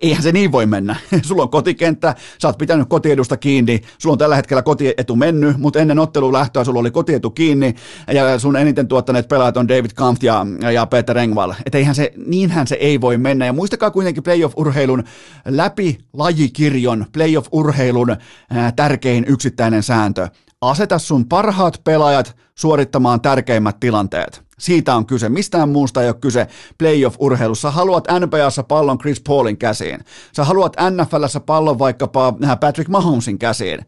[0.00, 0.96] eihän se niin voi mennä.
[1.22, 5.78] sulla on kotikenttä, sä oot pitänyt kotiedusta kiinni, sulla on tällä hetkellä kotietu mennyt, mutta
[5.78, 7.74] ennen ottelun lähtöä sulla oli kotietu kiinni,
[8.12, 11.52] ja sun eniten tuottaneet pelaajat on David Kampf ja, ja Peter Engvall.
[11.66, 13.46] Että eihän se, niinhän se ei voi mennä.
[13.46, 15.04] Ja muistakaa kuitenkin playoff-urheilun
[15.44, 18.16] läpi lajikirjon, playoff-urheilun
[18.50, 20.28] ää, tärkein yksittäinen sääntö.
[20.60, 24.45] Aseta sun parhaat pelaajat suorittamaan tärkeimmät tilanteet.
[24.58, 25.28] Siitä on kyse.
[25.28, 26.46] Mistään muusta ei ole kyse
[26.78, 27.70] playoff-urheilussa.
[27.70, 30.00] Haluat NBAssa pallon Chris Paulin käsiin.
[30.36, 33.78] Sä haluat NFLssä pallon vaikkapa äh, Patrick Mahomesin käsiin.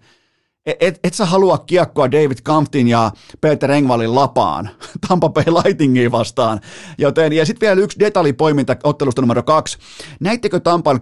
[0.80, 4.70] et, et sä halua kiekkoa David Camptin ja Peter Engvalin lapaan
[5.08, 6.60] Tampa Bay Lightningiin vastaan.
[6.98, 9.78] Joten, ja sitten vielä yksi detaljipoiminta ottelusta numero kaksi.
[10.20, 11.00] Näittekö Tampan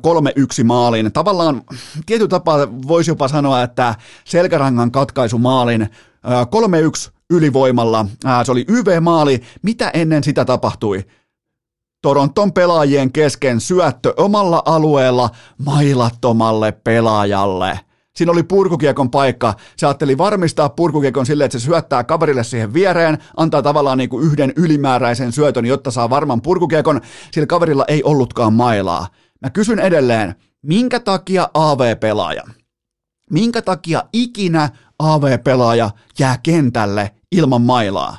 [0.60, 1.12] 3-1 maalin?
[1.12, 1.62] Tavallaan
[2.06, 5.88] tietyllä tapaa voisi jopa sanoa, että selkärangan katkaisu maalin
[7.08, 8.06] 3-1 ylivoimalla.
[8.44, 9.42] Se oli YV-maali.
[9.62, 11.04] Mitä ennen sitä tapahtui?
[12.02, 15.30] Toronton pelaajien kesken syöttö omalla alueella
[15.64, 17.80] mailattomalle pelaajalle.
[18.16, 19.54] Siinä oli purkukiekon paikka.
[19.76, 24.26] Se ajatteli varmistaa purkukiekon silleen, että se syöttää kaverille siihen viereen, antaa tavallaan niin kuin
[24.26, 27.00] yhden ylimääräisen syötön, jotta saa varman purkukiekon.
[27.32, 29.06] Sillä kaverilla ei ollutkaan mailaa.
[29.42, 32.42] Mä kysyn edelleen, minkä takia AV-pelaaja,
[33.30, 38.18] minkä takia ikinä AV-pelaaja jää kentälle ilman mailaa?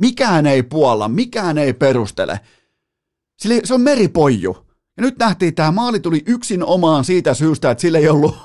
[0.00, 2.40] Mikään ei puolla, mikään ei perustele.
[3.38, 4.56] Sillä se on meripoju.
[4.96, 8.36] Ja nyt nähtiin, tämä maali tuli yksin omaan siitä syystä, että sillä ei ollut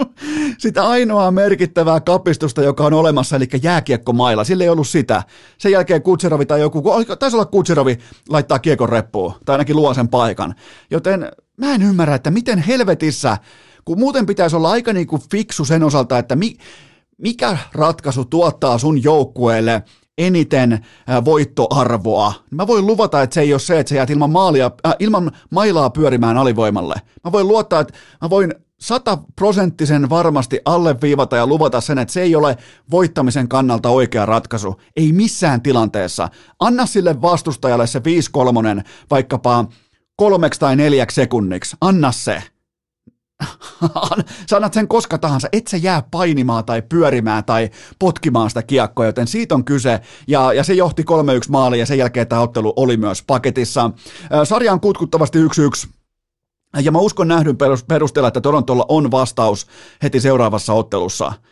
[0.58, 4.44] sitä ainoaa merkittävää kapistusta, joka on olemassa, eli jääkiekkomailla.
[4.44, 5.22] Sillä ei ollut sitä.
[5.58, 6.82] Sen jälkeen Kutserovi tai joku,
[7.18, 7.98] taisi olla Kutserovi,
[8.28, 10.54] laittaa kiekon reppuun, tai ainakin luo sen paikan.
[10.90, 13.38] Joten mä en ymmärrä, että miten helvetissä,
[13.84, 16.56] kun muuten pitäisi olla aika niin kuin fiksu sen osalta, että mi,
[17.18, 19.82] mikä ratkaisu tuottaa sun joukkueelle–
[20.18, 20.86] eniten
[21.24, 22.32] voittoarvoa.
[22.50, 25.32] Mä voin luvata, että se ei ole se, että sä jäät ilman, maalia, äh, ilman
[25.50, 26.94] mailaa pyörimään alivoimalle.
[27.24, 32.36] Mä voin luottaa, että mä voin sataprosenttisen varmasti alleviivata ja luvata sen, että se ei
[32.36, 32.56] ole
[32.90, 34.80] voittamisen kannalta oikea ratkaisu.
[34.96, 36.28] Ei missään tilanteessa.
[36.60, 38.02] Anna sille vastustajalle se 5-3
[39.10, 39.64] vaikkapa
[40.16, 41.76] kolmeksi tai neljäksi sekunniksi.
[41.80, 42.42] Anna se.
[44.50, 49.26] Sanat sen koska tahansa, et sä jää painimaan tai pyörimään tai potkimaan sitä kiekkoa, joten
[49.26, 50.00] siitä on kyse.
[50.28, 51.04] Ja, ja se johti 3-1
[51.48, 53.90] maaliin ja sen jälkeen tämä ottelu oli myös paketissa.
[54.44, 55.88] Sarja on kutkuttavasti 1-1.
[56.82, 57.56] Ja mä uskon nähdyn
[57.88, 59.66] perusteella, että Torontolla on vastaus
[60.02, 61.32] heti seuraavassa ottelussa–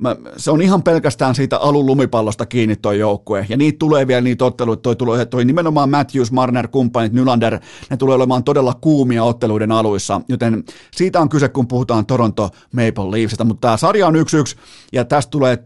[0.00, 3.46] Mä, se on ihan pelkästään siitä alun lumipallosta kiinni toi joukkue.
[3.48, 7.58] Ja niitä tulee vielä niitä otteluita, toi, tulee, toi nimenomaan Matthews, Marner, kumppanit, Nylander,
[7.90, 10.20] ne tulee olemaan todella kuumia otteluiden aluissa.
[10.28, 10.64] Joten
[10.96, 13.44] siitä on kyse, kun puhutaan Toronto Maple Leafsista.
[13.44, 14.18] Mutta tämä sarja on 1-1
[14.92, 15.58] ja tästä tulee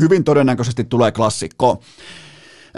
[0.00, 1.80] hyvin todennäköisesti tulee klassikko.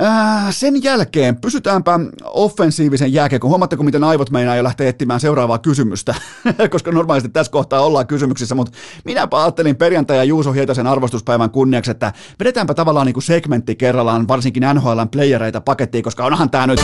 [0.02, 5.58] Äh, sen jälkeen pysytäänpä offensiivisen jälkeen, kun huomaatteko, miten aivot meinaa jo lähteä etsimään seuraavaa
[5.58, 6.14] kysymystä,
[6.70, 11.90] koska normaalisti tässä kohtaa ollaan kysymyksissä, mutta minäpä ajattelin perjantai- ja Juuso Hietasen arvostuspäivän kunniaksi,
[11.90, 16.80] että vedetäänpä tavallaan niin kuin segmentti kerrallaan, varsinkin NHLn playereita pakettiin, koska onhan tämä nyt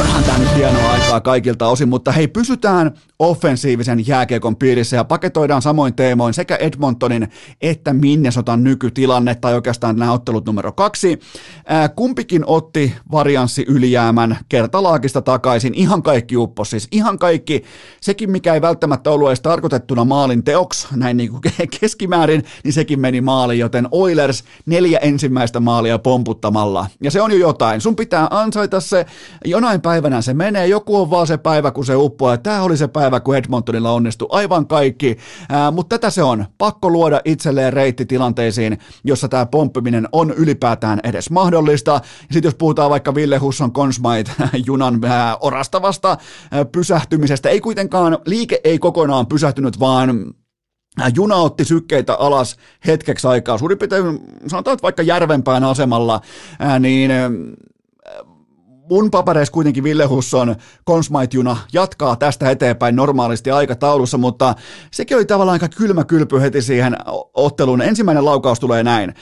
[0.00, 2.92] onhan tämä nyt hienoa aikaa kaikilta osin, mutta hei, pysytään
[3.22, 7.28] offensiivisen jääkiekon piirissä ja paketoidaan samoin teemoin sekä Edmontonin
[7.60, 11.18] että Minnesotan nykytilanne, tai oikeastaan nämä ottelut numero kaksi.
[11.66, 17.62] Ää, kumpikin otti varianssi ylijäämän kertalaakista takaisin, ihan kaikki uppos, siis ihan kaikki,
[18.00, 21.40] sekin mikä ei välttämättä ollut edes tarkoitettuna maalin teoksi, näin niin kuin
[21.80, 27.38] keskimäärin, niin sekin meni maaliin, joten Oilers neljä ensimmäistä maalia pomputtamalla, ja se on jo
[27.38, 29.06] jotain, sun pitää ansaita se,
[29.44, 32.88] jonain päivänä se menee, joku on vaan se päivä, kun se uppoaa, tämä oli se
[32.88, 35.16] päivä, päivä, kun Edmontonilla onnistui aivan kaikki,
[35.48, 36.46] ää, mutta tätä se on.
[36.58, 42.00] Pakko luoda itselleen reitti tilanteisiin, jossa tämä pomppiminen on ylipäätään edes mahdollista.
[42.20, 44.32] Sitten jos puhutaan vaikka Ville Husson Consmite
[44.66, 46.16] junan ää, orastavasta
[46.50, 50.34] ää, pysähtymisestä, ei kuitenkaan, liike ei kokonaan pysähtynyt, vaan
[51.14, 56.20] Juna otti sykkeitä alas hetkeksi aikaa, suurin piirtein sanotaan, että vaikka Järvenpään asemalla,
[56.80, 57.10] niin
[58.92, 60.56] mun papereissa kuitenkin Ville Husson
[60.90, 64.54] Consmite-juna jatkaa tästä eteenpäin normaalisti aikataulussa, mutta
[64.90, 66.96] sekin oli tavallaan aika kylmä kylpy heti siihen
[67.34, 67.82] otteluun.
[67.82, 69.14] Ensimmäinen laukaus tulee näin.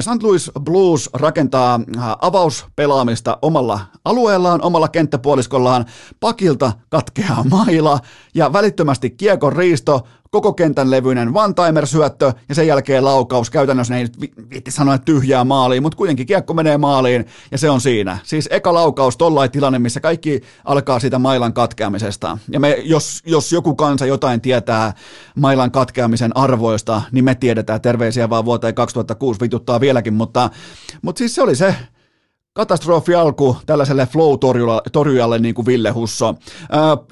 [0.00, 0.22] St.
[0.22, 1.80] Louis Blues rakentaa
[2.20, 5.84] avauspelaamista omalla alueellaan, omalla kenttäpuoliskollaan.
[6.20, 7.98] Pakilta katkeaa maila
[8.34, 13.50] ja välittömästi kiekon riisto, koko kentän levyinen one-timer-syöttö ja sen jälkeen laukaus.
[13.50, 14.06] Käytännössä ne ei
[14.50, 18.18] viitti sanoa tyhjää maaliin, mutta kuitenkin kiekko menee maaliin ja se on siinä.
[18.24, 22.38] Siis eka laukaus tollain tilanne, missä kaikki alkaa siitä mailan katkeamisesta.
[22.48, 24.92] Ja me, jos, jos joku kansa jotain tietää
[25.36, 30.50] mailan katkeamisen arvoista, niin me tiedetään terveisiä vaan vuoteen 2006 vituttaa vieläkin, mutta,
[31.02, 31.76] mutta siis se oli se
[32.52, 36.34] katastrofi alku tällaiselle flow-torjujalle niin kuin Ville Husso.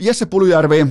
[0.00, 0.86] Jesse Puljärvi,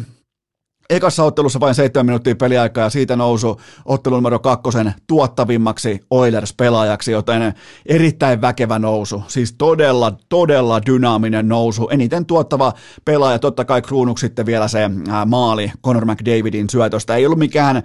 [0.89, 7.53] Ekassa ottelussa vain 7 minuuttia peliaikaa ja siitä nousu ottelu numero kakkosen tuottavimmaksi Oilers-pelaajaksi, joten
[7.85, 9.23] erittäin väkevä nousu.
[9.27, 11.89] Siis todella, todella dynaaminen nousu.
[11.89, 12.73] Eniten tuottava
[13.05, 14.89] pelaaja, totta kai kruunuksi sitten vielä se
[15.25, 17.15] maali Conor McDavidin syötöstä.
[17.15, 17.83] Ei ollut mikään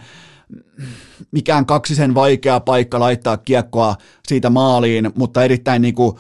[1.31, 3.97] mikään kaksisen vaikea paikka laittaa kiekkoa
[4.29, 6.17] siitä maaliin, mutta erittäin niin kuin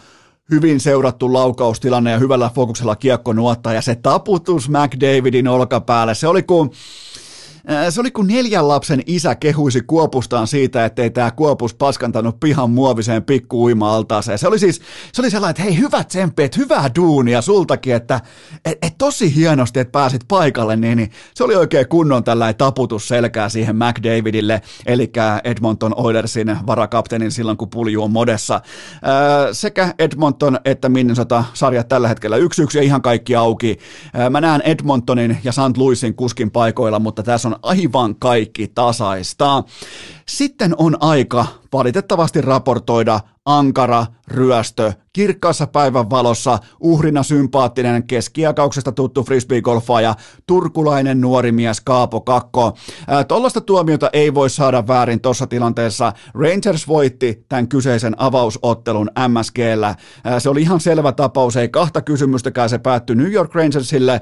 [0.51, 6.43] hyvin seurattu laukaustilanne ja hyvällä fokuksella kiekko nuottaa ja se taputus McDavidin olkapäälle, se oli
[6.43, 6.71] kuin
[7.91, 13.23] se oli kun neljän lapsen isä kehuisi Kuopustaan siitä, ettei tämä Kuopus paskantanut pihan muoviseen
[13.23, 14.39] pikku altaaseen.
[14.39, 14.81] Se oli siis,
[15.13, 18.21] se oli sellainen, että hei hyvät tsemppeet, hyvää duunia sultakin, että
[18.65, 23.09] et, et tosi hienosti, että pääsit paikalle, niin, niin se oli oikein kunnon tällainen taputus
[23.09, 25.13] selkää siihen McDavidille, eli
[25.45, 28.61] Edmonton Oilersin varakapteenin silloin, kun pulju on modessa.
[29.53, 33.79] sekä Edmonton että Minnesota sarjat tällä hetkellä yksi yksi ja ihan kaikki auki.
[34.31, 35.77] mä näen Edmontonin ja St.
[35.77, 39.65] Louisin kuskin paikoilla, mutta tässä on aivan kaikki tasaista.
[40.29, 50.15] Sitten on aika valitettavasti raportoida ankara ryöstö kirkkaassa päivän valossa, uhrina sympaattinen keskiakauksesta tuttu frisbeegolfaaja,
[50.47, 52.77] turkulainen nuori mies Kaapo Kakko.
[53.29, 56.13] Tuollaista tuomiota ei voi saada väärin tuossa tilanteessa.
[56.35, 59.95] Rangers voitti tämän kyseisen avausottelun MSGllä.
[60.39, 64.21] Se oli ihan selvä tapaus, ei kahta kysymystäkään, se päättyi New York Rangersille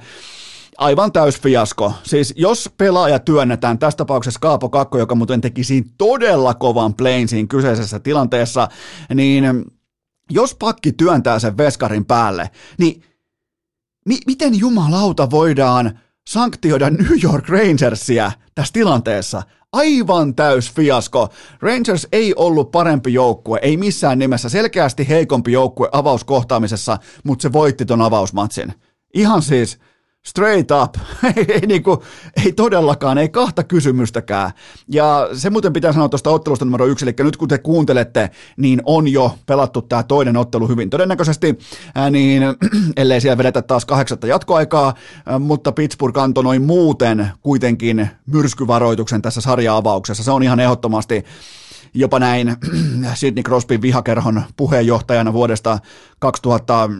[0.78, 1.92] aivan täys fiasko.
[2.02, 7.28] Siis jos pelaaja työnnetään, tässä tapauksessa Kaapo Kakko, joka muuten teki siinä todella kovan playin
[7.28, 8.68] siinä kyseisessä tilanteessa,
[9.14, 9.44] niin
[10.30, 13.02] jos pakki työntää sen veskarin päälle, niin
[14.06, 19.42] mi- miten jumalauta voidaan sanktioida New York Rangersia tässä tilanteessa?
[19.72, 21.28] Aivan täys fiasko.
[21.60, 27.84] Rangers ei ollut parempi joukkue, ei missään nimessä, selkeästi heikompi joukkue avauskohtaamisessa, mutta se voitti
[27.84, 28.74] ton avausmatsin.
[29.14, 29.78] Ihan siis
[30.26, 30.94] Straight up.
[31.36, 31.98] ei, ei, niin kuin,
[32.44, 34.50] ei todellakaan, ei kahta kysymystäkään.
[34.88, 38.82] Ja se muuten pitää sanoa tuosta ottelusta numero yksi, eli nyt kun te kuuntelette, niin
[38.84, 41.58] on jo pelattu tämä toinen ottelu hyvin todennäköisesti,
[41.94, 42.42] ää, niin
[42.96, 44.94] ellei siellä vedetä taas kahdeksatta jatkoaikaa,
[45.26, 50.22] ää, mutta Pittsburgh antoi noin muuten kuitenkin myrskyvaroituksen tässä sarja-avauksessa.
[50.22, 51.24] Se on ihan ehdottomasti
[51.94, 52.56] jopa näin
[53.14, 55.78] Sidney Crosbyn vihakerhon puheenjohtajana vuodesta
[56.18, 56.90] 2000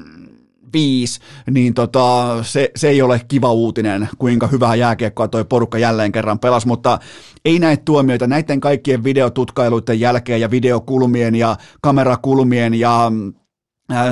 [0.73, 6.13] 5, niin tota, se, se ei ole kiva uutinen, kuinka hyvää jääkiekkoa toi porukka jälleen
[6.13, 6.99] kerran pelasi, mutta
[7.45, 8.27] ei näitä tuomioita.
[8.27, 13.13] Näiden kaikkien videotutkailuiden jälkeen ja videokulmien ja kamerakulmien ja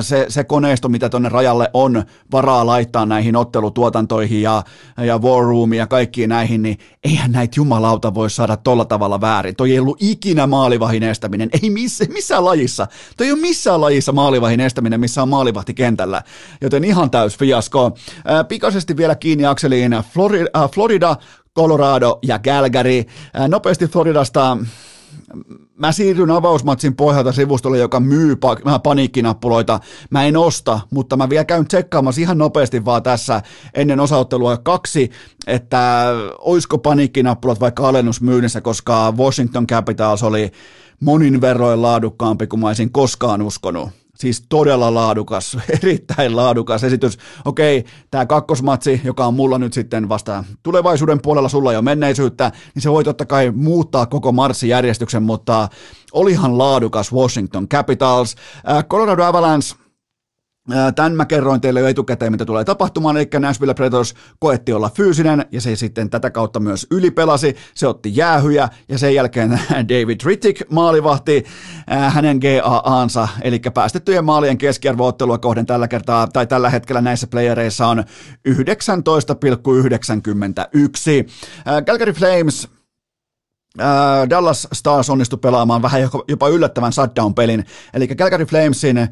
[0.00, 4.62] se, se koneisto, mitä tuonne rajalle on varaa laittaa näihin ottelutuotantoihin ja,
[4.96, 9.56] ja War Roomiin ja kaikkiin näihin, niin eihän näitä jumalauta voi saada tolla tavalla väärin.
[9.56, 12.86] Toi ei ollut ikinä maalivahin estäminen, ei missä, missään lajissa.
[13.16, 16.22] Toi ei ole missään lajissa maalivahin estäminen, missä on maalivahti kentällä,
[16.60, 17.96] joten ihan täys fiasko.
[18.24, 21.16] Ää, pikaisesti vielä kiinni akseliin Florida, äh, Florida
[21.56, 23.04] Colorado ja Calgary.
[23.48, 24.56] Nopeasti Floridasta
[25.76, 29.80] mä siirryn avausmatsin pohjalta sivustolle, joka myy pa- paniikkinappuloita.
[30.10, 33.42] Mä en osta, mutta mä vielä käyn tsekkaamassa ihan nopeasti vaan tässä
[33.74, 35.10] ennen osaottelua kaksi,
[35.46, 36.06] että
[36.38, 40.52] oisko paniikkinappulat vaikka alennusmyynnissä, koska Washington Capitals oli
[41.00, 43.99] monin verroin laadukkaampi kuin mä olisin koskaan uskonut.
[44.20, 47.18] Siis todella laadukas, erittäin laadukas esitys.
[47.44, 52.82] Okei, tämä kakkosmatsi, joka on mulla nyt sitten vasta tulevaisuuden puolella, sulla jo menneisyyttä, niin
[52.82, 55.68] se voi totta kai muuttaa koko marssijärjestyksen, mutta
[56.12, 58.36] olihan laadukas Washington Capitals.
[58.88, 59.79] Colorado Avalanche
[60.94, 65.46] Tämän mä kerroin teille jo etukäteen, mitä tulee tapahtumaan, eli Nashville Predators koetti olla fyysinen,
[65.52, 69.50] ja se sitten tätä kautta myös ylipelasi, se otti jäähyjä, ja sen jälkeen
[69.88, 71.44] David Rittick maalivahti
[72.08, 78.04] hänen GAAnsa, eli päästettyjen maalien keskiarvoottelua kohden tällä kertaa, tai tällä hetkellä näissä playereissa on
[78.48, 78.54] 19,91.
[81.86, 82.68] Calgary Flames
[84.30, 89.08] Dallas Stars onnistui pelaamaan vähän jopa yllättävän shutdown-pelin, eli Calgary Flamesin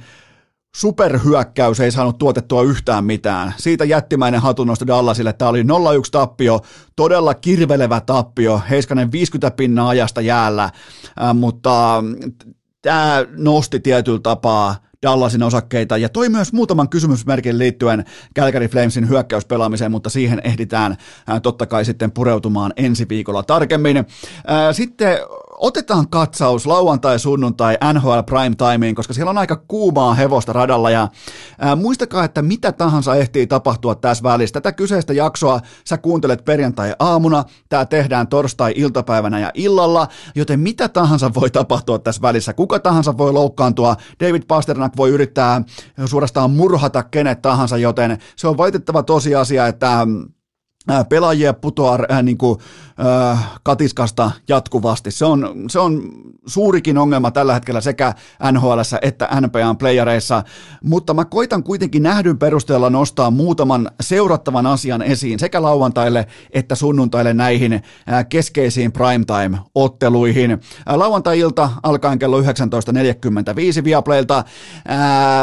[0.77, 3.55] superhyökkäys ei saanut tuotettua yhtään mitään.
[3.57, 5.33] Siitä jättimäinen hatunnosto Dallasille.
[5.33, 5.67] Tämä oli 0-1
[6.11, 6.61] tappio,
[6.97, 12.05] todella kirvelevä tappio, Heiskanen 50 pinnaa ajasta jäällä, äh, mutta
[12.83, 18.05] tämä nosti tietyllä tapaa Dallasin osakkeita ja toi myös muutaman kysymysmerkin liittyen
[18.37, 24.05] Calgary Flamesin hyökkäyspelaamiseen, mutta siihen ehditään ää, totta kai sitten pureutumaan ensi viikolla tarkemmin.
[24.73, 25.19] Sitten
[25.59, 31.09] otetaan katsaus lauantai, sunnuntai NHL prime timeen, koska siellä on aika kuumaa hevosta radalla ja
[31.59, 34.53] ää, muistakaa, että mitä tahansa ehtii tapahtua tässä välissä.
[34.53, 41.51] Tätä kyseistä jaksoa sä kuuntelet perjantai-aamuna, tämä tehdään torstai-iltapäivänä ja illalla, joten mitä tahansa voi
[41.51, 42.53] tapahtua tässä välissä.
[42.53, 45.62] Kuka tahansa voi loukkaantua, David Pasternak voi yrittää
[46.07, 50.07] suorastaan murhata kenet tahansa, joten se on valitettava tosiasia, että
[51.09, 52.59] pelaajia putoaa äh, niin kuin,
[53.63, 55.11] katiskasta jatkuvasti.
[55.11, 56.03] Se on, se on
[56.47, 58.15] suurikin ongelma tällä hetkellä sekä
[58.53, 60.43] NHL että NBAn playereissa,
[60.83, 67.35] mutta mä koitan kuitenkin nähdyn perusteella nostaa muutaman seurattavan asian esiin sekä lauantaille että sunnuntaille
[67.35, 67.83] näihin
[68.29, 70.59] keskeisiin primetime-otteluihin.
[70.87, 72.47] Lauantai-ilta alkaen kello 19.45
[73.85, 74.45] Viaplaylta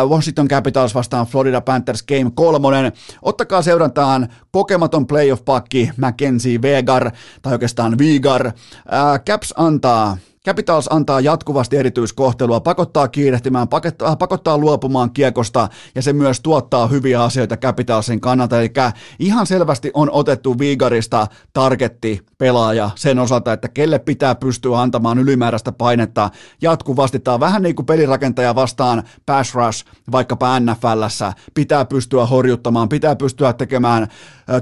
[0.08, 2.92] Washington Capitals vastaan Florida Panthers Game 3.
[3.22, 7.12] Ottakaa seurantaan kokematon playoff playoff-pakki Mackenzie Vegar,
[7.46, 8.52] tai oikeastaan Vigar.
[8.92, 16.14] Ää, Caps antaa Capitals antaa jatkuvasti erityiskohtelua, pakottaa kiirehtimään, pakottaa, pakottaa luopumaan kiekosta ja se
[16.14, 18.60] myös tuottaa hyviä asioita Capitalsin kannalta.
[18.60, 18.72] Eli
[19.20, 25.72] ihan selvästi on otettu Vigarista targetti pelaaja sen osalta, että kelle pitää pystyä antamaan ylimääräistä
[25.72, 26.30] painetta
[26.62, 27.20] jatkuvasti.
[27.20, 31.34] Tämä on vähän niin kuin pelirakentaja vastaan pass rush vaikkapa NFLssä.
[31.54, 34.08] Pitää pystyä horjuttamaan, pitää pystyä tekemään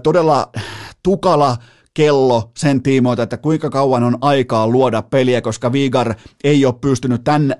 [0.03, 0.51] todella
[1.03, 1.57] tukala
[1.93, 6.13] kello sen tiimoilta, että kuinka kauan on aikaa luoda peliä, koska Vigar
[6.43, 7.55] ei ole pystynyt tämän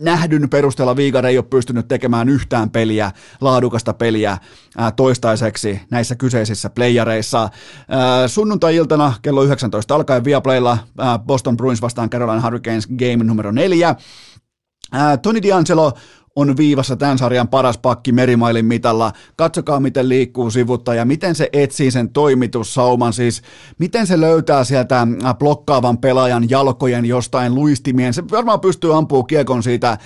[0.00, 4.38] nähdyn perusteella Vigar ei ole pystynyt tekemään yhtään peliä, laadukasta peliä
[4.78, 7.48] ää, toistaiseksi näissä kyseisissä playareissa.
[7.88, 10.78] Ää, sunnuntai-iltana kello 19 alkaen Viaplaylla
[11.26, 13.94] Boston Bruins vastaan Carolina Hurricanes game numero neljä.
[15.22, 15.98] Tony D'Angelo
[16.36, 19.12] on viivassa tämän sarjan paras pakki merimailin mitalla.
[19.36, 23.42] Katsokaa, miten liikkuu sivutta ja miten se etsii sen toimitussauman, siis
[23.78, 28.14] miten se löytää sieltä äh, blokkaavan pelaajan jalkojen jostain luistimien.
[28.14, 29.98] Se varmaan pystyy ampumaan kiekon siitä äh,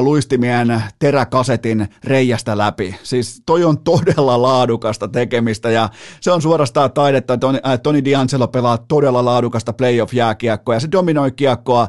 [0.00, 2.94] luistimien teräkasetin reijästä läpi.
[3.02, 5.88] Siis toi on todella laadukasta tekemistä ja
[6.20, 7.38] se on suorastaan taidetta.
[7.38, 11.88] Toni, äh, Toni D'Angelo pelaa todella laadukasta playoff-jääkiekkoa ja se dominoi kiekkoa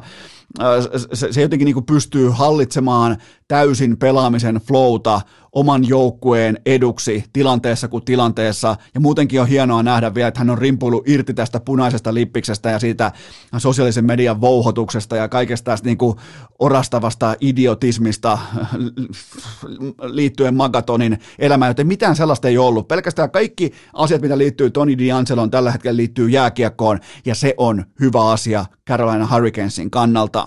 [1.12, 3.16] se, se jotenkin niin pystyy hallitsemaan
[3.48, 5.20] täysin pelaamisen flowta
[5.56, 8.76] oman joukkueen eduksi tilanteessa kuin tilanteessa.
[8.94, 12.78] Ja muutenkin on hienoa nähdä vielä, että hän on rimpuillut irti tästä punaisesta lippiksestä ja
[12.78, 13.12] siitä
[13.58, 16.16] sosiaalisen median vouhotuksesta ja kaikesta tästä niin kuin
[16.58, 18.38] orastavasta idiotismista
[20.02, 22.88] liittyen Magatonin elämään, joten mitään sellaista ei ollut.
[22.88, 28.30] Pelkästään kaikki asiat, mitä liittyy Tony D'Angeloon tällä hetkellä liittyy jääkiekkoon, ja se on hyvä
[28.30, 30.46] asia Carolina Hurricanesin kannalta.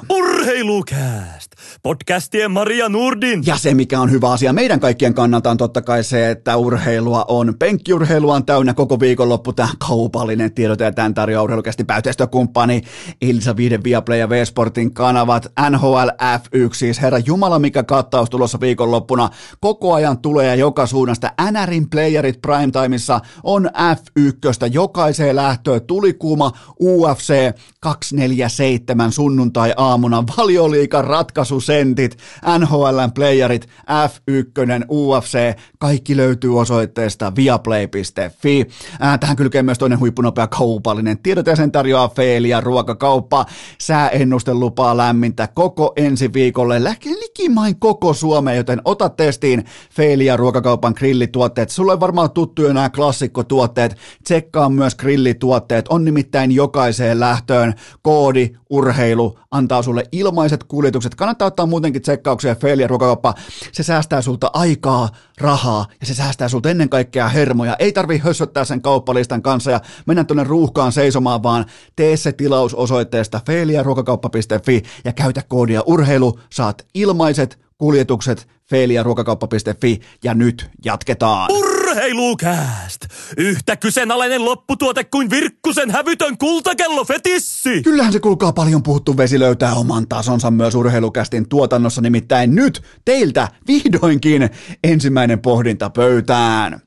[0.49, 1.51] Urheilukääst!
[1.83, 3.43] Podcastien Maria Nurdin.
[3.45, 7.25] Ja se, mikä on hyvä asia meidän kaikkien kannalta, on totta kai se, että urheilua
[7.27, 7.53] on.
[7.59, 9.53] Penkkiurheilua on täynnä koko viikonloppu.
[9.53, 12.81] Tämä kaupallinen tiedote ja tämän tarjoaa urheilukästi päätöstökumppani
[13.21, 15.51] Ilsa Viiden Viaplay ja V-Sportin kanavat.
[15.69, 19.29] NHL F1, siis herra Jumala, mikä kattaus tulossa viikonloppuna.
[19.59, 21.31] Koko ajan tulee ja joka suunnasta.
[21.51, 27.33] NRin playerit primetimeissa on F1, jokaiseen lähtöön tuli kuuma UFC
[27.79, 30.23] 247 sunnuntai-aamuna.
[30.39, 32.17] Valioliikan ratkaisusentit,
[32.59, 33.67] NHLn playerit,
[34.07, 38.67] F1, UFC, kaikki löytyy osoitteesta viaplay.fi.
[39.03, 43.45] Äh, tähän kylkee myös toinen huippunopea kaupallinen tiedot ja sen tarjoaa Feelia ruokakauppa.
[43.81, 46.81] Sääennuste lupaa lämmintä koko ensi viikolle,
[47.19, 51.69] likimain koko Suomeen, joten ota testiin Feelia ruokakaupan grillituotteet.
[51.69, 53.95] Sulle on varmaan tuttuja nämä klassikkotuotteet.
[54.23, 55.85] Tsekkaa myös grillituotteet.
[55.89, 61.15] On nimittäin jokaiseen lähtöön koodi urheilu antaa sulle ilmaiset kuljetukset.
[61.15, 63.33] Kannattaa ottaa muutenkin tsekkauksia Feelia ruokakauppa.
[63.71, 67.75] Se säästää sulta aikaa, rahaa ja se säästää sulta ennen kaikkea hermoja.
[67.79, 71.65] Ei tarvi hössöttää sen kauppalistan kanssa ja mennä tuonne ruuhkaan seisomaan, vaan
[71.95, 76.39] tee se tilaus osoitteesta feiliaruokakauppa.fi ja käytä koodia urheilu.
[76.49, 81.51] Saat ilmaiset kuljetukset feiliaruokakauppa.fi ja nyt jatketaan.
[81.51, 83.01] Urheilukääst!
[83.37, 87.81] Yhtä kyseenalainen lopputuote kuin Virkkusen hävytön kultakello fetissi!
[87.83, 93.47] Kyllähän se kuulkaa paljon puhuttu vesi löytää oman tasonsa myös urheilukästin tuotannossa, nimittäin nyt teiltä
[93.67, 94.49] vihdoinkin
[94.83, 96.81] ensimmäinen pohdinta pöytään.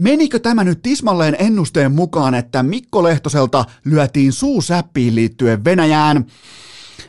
[0.00, 6.26] Menikö tämä nyt tismalleen ennusteen mukaan, että Mikko Lehtoselta lyötiin suusäppiin liittyen Venäjään?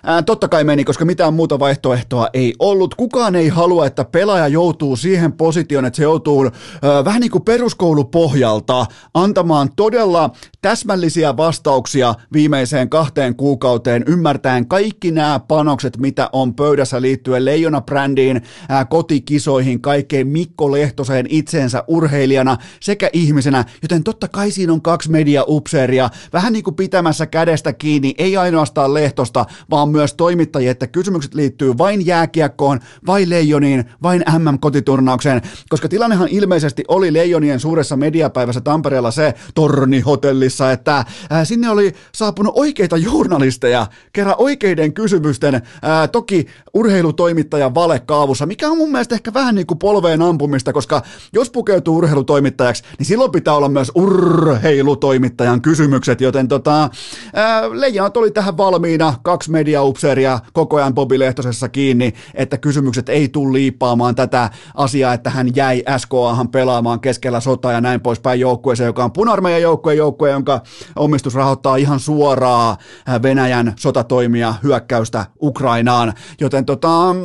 [0.04, 2.96] Ää, totta kai meni, koska mitään muuta vaihtoehtoa ei ollut.
[2.96, 6.50] Kukaan ei halua, että pelaaja joutuu siihen positioon, että se joutuu
[6.82, 10.30] ää, vähän niin kuin peruskoulupohjalta antamaan todella
[10.62, 18.86] täsmällisiä vastauksia viimeiseen kahteen kuukauteen, ymmärtäen kaikki nämä panokset, mitä on pöydässä liittyen Leijona-brändiin, ää,
[18.86, 26.10] kotikisoihin, kaikkeen Mikko Lehtoseen itseensä urheilijana sekä ihmisenä, joten totta kai siinä on kaksi media-upseeria,
[26.34, 31.78] vähän niin kuin pitämässä kädestä kiinni, ei ainoastaan Lehtosta, vaan myös toimittajia, että kysymykset liittyy
[31.78, 39.34] vain jääkiekkoon, vai Leijoniin, vain MM-kotiturnaukseen, koska tilannehan ilmeisesti oli Leijonien suuressa mediapäivässä Tampereella se
[39.56, 41.06] tornihotellissa, että
[41.44, 48.92] sinne oli saapunut oikeita journalisteja, kerran oikeiden kysymysten, ää, toki urheilutoimittajan valekaavussa, mikä on mun
[48.92, 51.02] mielestä ehkä vähän niin kuin polveen ampumista, koska
[51.34, 56.90] jos pukeutuu urheilutoimittajaksi, niin silloin pitää olla myös urheilutoimittajan kysymykset, joten tota,
[57.34, 63.10] ää, Leijonat oli tähän valmiina, kaksi media upseeria koko ajan Bobi Lehtosessa kiinni, että kysymykset
[63.10, 68.40] ei tule liippaamaan tätä asiaa, että hän jäi SKAhan pelaamaan keskellä sotaa ja näin poispäin
[68.40, 70.62] joukkueeseen, joka on puna-armeijan joukkue, joukkue, jonka
[70.96, 72.78] omistus rahoittaa ihan suoraa
[73.22, 76.14] Venäjän sotatoimia hyökkäystä Ukrainaan.
[76.42, 77.16] Joten tota,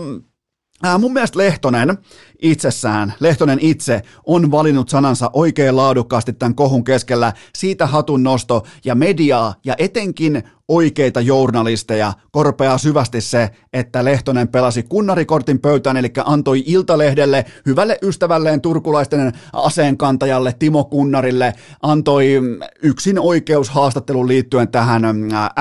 [0.83, 1.99] Ää, mun mielestä Lehtonen
[2.43, 7.33] itsessään, Lehtonen itse, on valinnut sanansa oikein laadukkaasti tämän kohun keskellä.
[7.55, 14.83] Siitä hatun nosto ja mediaa ja etenkin oikeita journalisteja korpeaa syvästi se, että Lehtonen pelasi
[14.83, 22.27] kunnarikortin pöytään, eli antoi Iltalehdelle, hyvälle ystävälleen turkulaisten aseenkantajalle Timo Kunnarille, antoi
[22.83, 25.03] yksin oikeushaastattelun liittyen tähän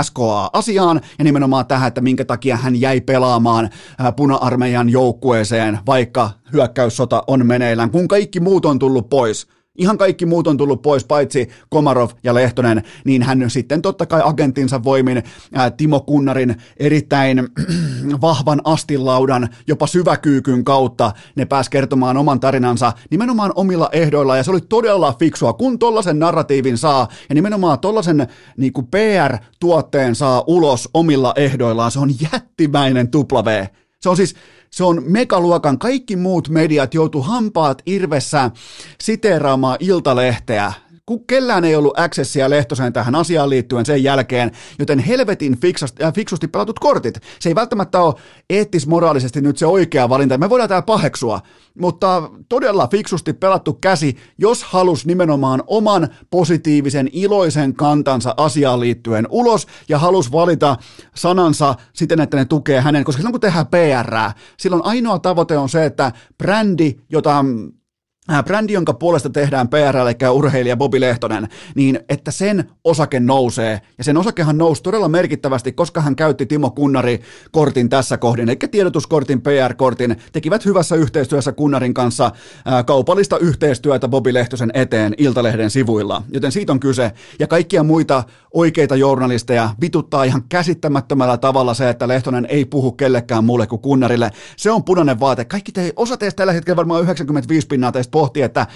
[0.01, 3.69] SKA-asiaan ja nimenomaan tähän, että minkä takia hän jäi pelaamaan
[4.15, 10.47] puna-armeijan joukkueeseen, vaikka hyökkäyssota on meneillään, kun kaikki muut on tullut pois ihan kaikki muut
[10.47, 15.23] on tullut pois, paitsi Komarov ja Lehtonen, niin hän sitten totta kai agentinsa voimin
[15.53, 17.47] ää, Timo Kunnarin erittäin
[18.21, 24.51] vahvan astilaudan, jopa syväkyykyn kautta ne pääs kertomaan oman tarinansa nimenomaan omilla ehdoilla, ja se
[24.51, 28.27] oli todella fiksua, kun tollasen narratiivin saa, ja nimenomaan tollasen
[28.57, 33.65] niin PR-tuotteen saa ulos omilla ehdoillaan, se on jättimäinen tupla V.
[34.01, 34.35] Se on siis,
[34.75, 35.79] se on megaluokan.
[35.79, 38.51] Kaikki muut mediat joutu hampaat irvessä
[39.01, 40.73] siteeraamaan iltalehteä
[41.27, 46.47] kellään ei ollut accessia Lehtoseen tähän asiaan liittyen sen jälkeen, joten helvetin fiksasti, äh, fiksusti
[46.47, 47.19] pelatut kortit.
[47.39, 48.13] Se ei välttämättä ole
[48.49, 50.37] eettis-moraalisesti nyt se oikea valinta.
[50.37, 51.41] Me voidaan täällä paheksua,
[51.79, 59.67] mutta todella fiksusti pelattu käsi, jos halus nimenomaan oman positiivisen, iloisen kantansa asiaan liittyen ulos
[59.89, 60.77] ja halus valita
[61.15, 65.69] sanansa siten, että ne tukee hänen, koska silloin kun tehdään PR, silloin ainoa tavoite on
[65.69, 67.45] se, että brändi, jota
[68.45, 73.81] brändi, jonka puolesta tehdään PR, eli urheilija Bobi Lehtonen, niin että sen osake nousee.
[73.97, 77.21] Ja sen osakehan nousi todella merkittävästi, koska hän käytti Timo Kunnari
[77.51, 82.31] kortin tässä kohdin, eli tiedotuskortin, PR-kortin, tekivät hyvässä yhteistyössä Kunnarin kanssa
[82.65, 86.23] ää, äh, kaupallista yhteistyötä Bobi Lehtosen eteen Iltalehden sivuilla.
[86.31, 87.11] Joten siitä on kyse.
[87.39, 88.23] Ja kaikkia muita
[88.53, 94.31] oikeita journalisteja vituttaa ihan käsittämättömällä tavalla se, että Lehtonen ei puhu kellekään muulle kuin Kunnarille.
[94.57, 95.45] Se on punainen vaate.
[95.45, 98.67] Kaikki te, osa teistä tällä hetkellä varmaan 95 pinnaa teistä pohtii, että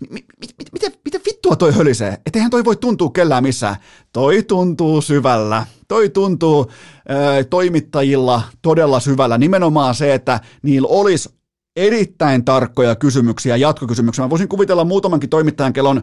[0.00, 2.12] mi, mi, mi, miten, miten vittua toi hölisee?
[2.26, 3.76] Että eihän toi voi tuntua kellään missään.
[4.12, 5.66] Toi tuntuu syvällä.
[5.88, 6.70] Toi tuntuu
[7.10, 9.38] ö, toimittajilla todella syvällä.
[9.38, 11.28] Nimenomaan se, että niillä olisi
[11.76, 14.24] erittäin tarkkoja kysymyksiä, jatkokysymyksiä.
[14.24, 16.02] Mä voisin kuvitella muutamankin toimittajan kellon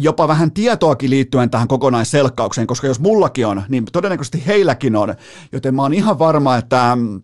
[0.00, 5.14] jopa vähän tietoakin liittyen tähän kokonaisselkkaukseen, koska jos mullakin on, niin todennäköisesti heilläkin on.
[5.52, 7.22] Joten mä oon ihan varma, että mm,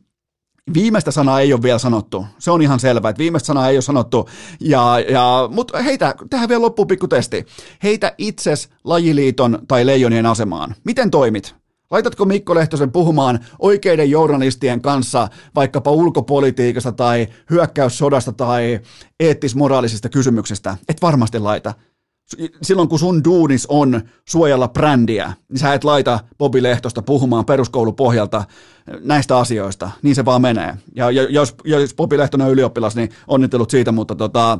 [0.74, 2.26] Viimeistä sanaa ei ole vielä sanottu.
[2.38, 4.28] Se on ihan selvä, että viimeistä sanaa ei ole sanottu.
[4.60, 7.46] Ja, ja, mutta heitä, tähän vielä loppuu pikku testi.
[7.82, 10.74] Heitä itses lajiliiton tai leijonien asemaan.
[10.84, 11.54] Miten toimit?
[11.90, 18.80] Laitatko Mikko Lehtosen puhumaan oikeiden journalistien kanssa vaikkapa ulkopolitiikasta tai hyökkäyssodasta tai
[19.20, 20.76] eettis-moraalisista kysymyksistä?
[20.88, 21.74] Et varmasti laita
[22.62, 28.44] silloin kun sun duunis on suojella brändiä, niin sä et laita Bobi Lehtosta puhumaan peruskoulupohjalta
[29.00, 29.90] näistä asioista.
[30.02, 30.76] Niin se vaan menee.
[30.94, 34.58] Ja, jos, jos Bobi Lehtonen on ylioppilas, niin onnittelut siitä, mutta tota,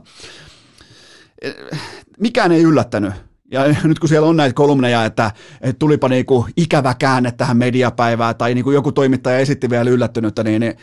[2.19, 3.12] mikään ei yllättänyt.
[3.51, 5.30] Ja nyt kun siellä on näitä kolumneja, että,
[5.61, 10.61] että tulipa niinku ikävä käänne tähän mediapäivään tai niinku joku toimittaja esitti vielä yllättynyttä, niin,
[10.61, 10.76] niin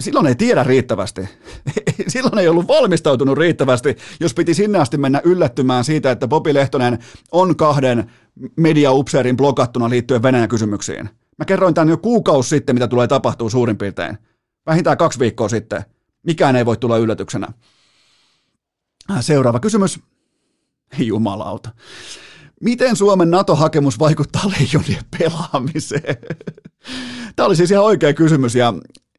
[0.00, 1.28] silloin ei tiedä riittävästi.
[2.08, 6.98] silloin ei ollut valmistautunut riittävästi, jos piti sinne asti mennä yllättymään siitä, että Bobi Lehtonen
[7.32, 8.10] on kahden
[8.56, 11.08] mediaupseerin blokattuna liittyen Venäjän kysymyksiin.
[11.38, 14.18] Mä kerroin tämän jo kuukausi sitten, mitä tulee tapahtuu suurin piirtein.
[14.66, 15.84] Vähintään kaksi viikkoa sitten.
[16.22, 17.48] Mikään ei voi tulla yllätyksenä.
[19.20, 20.00] Seuraava kysymys.
[20.98, 21.70] Jumalauta.
[22.60, 26.16] Miten Suomen NATO-hakemus vaikuttaa leijonien pelaamiseen?
[27.36, 28.74] Tämä oli siis ihan oikea kysymys ja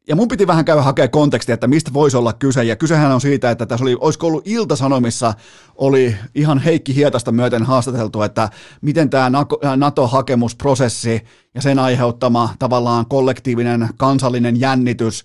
[0.08, 2.64] ja mun piti vähän käydä hakea kontekstia, että mistä voisi olla kyse.
[2.64, 5.34] Ja kysehän on siitä, että tässä oli, olisiko ollut Ilta-Sanomissa,
[5.74, 8.48] oli ihan Heikki Hietasta myöten haastateltu, että
[8.80, 9.30] miten tämä
[9.76, 11.24] NATO-hakemusprosessi
[11.54, 15.24] ja sen aiheuttama tavallaan kollektiivinen kansallinen jännitys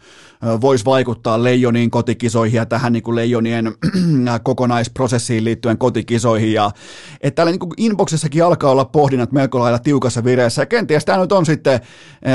[0.62, 3.74] voisi vaikuttaa leijoniin kotikisoihin ja tähän niin kuin leijonien
[4.44, 6.54] kokonaisprosessiin liittyen kotikisoihin.
[6.54, 6.72] Ja,
[7.22, 10.62] että täällä niin kuin inboxissakin alkaa olla pohdinnat melko lailla tiukassa vireessä.
[10.62, 11.80] Ja kenties tämä nyt on sitten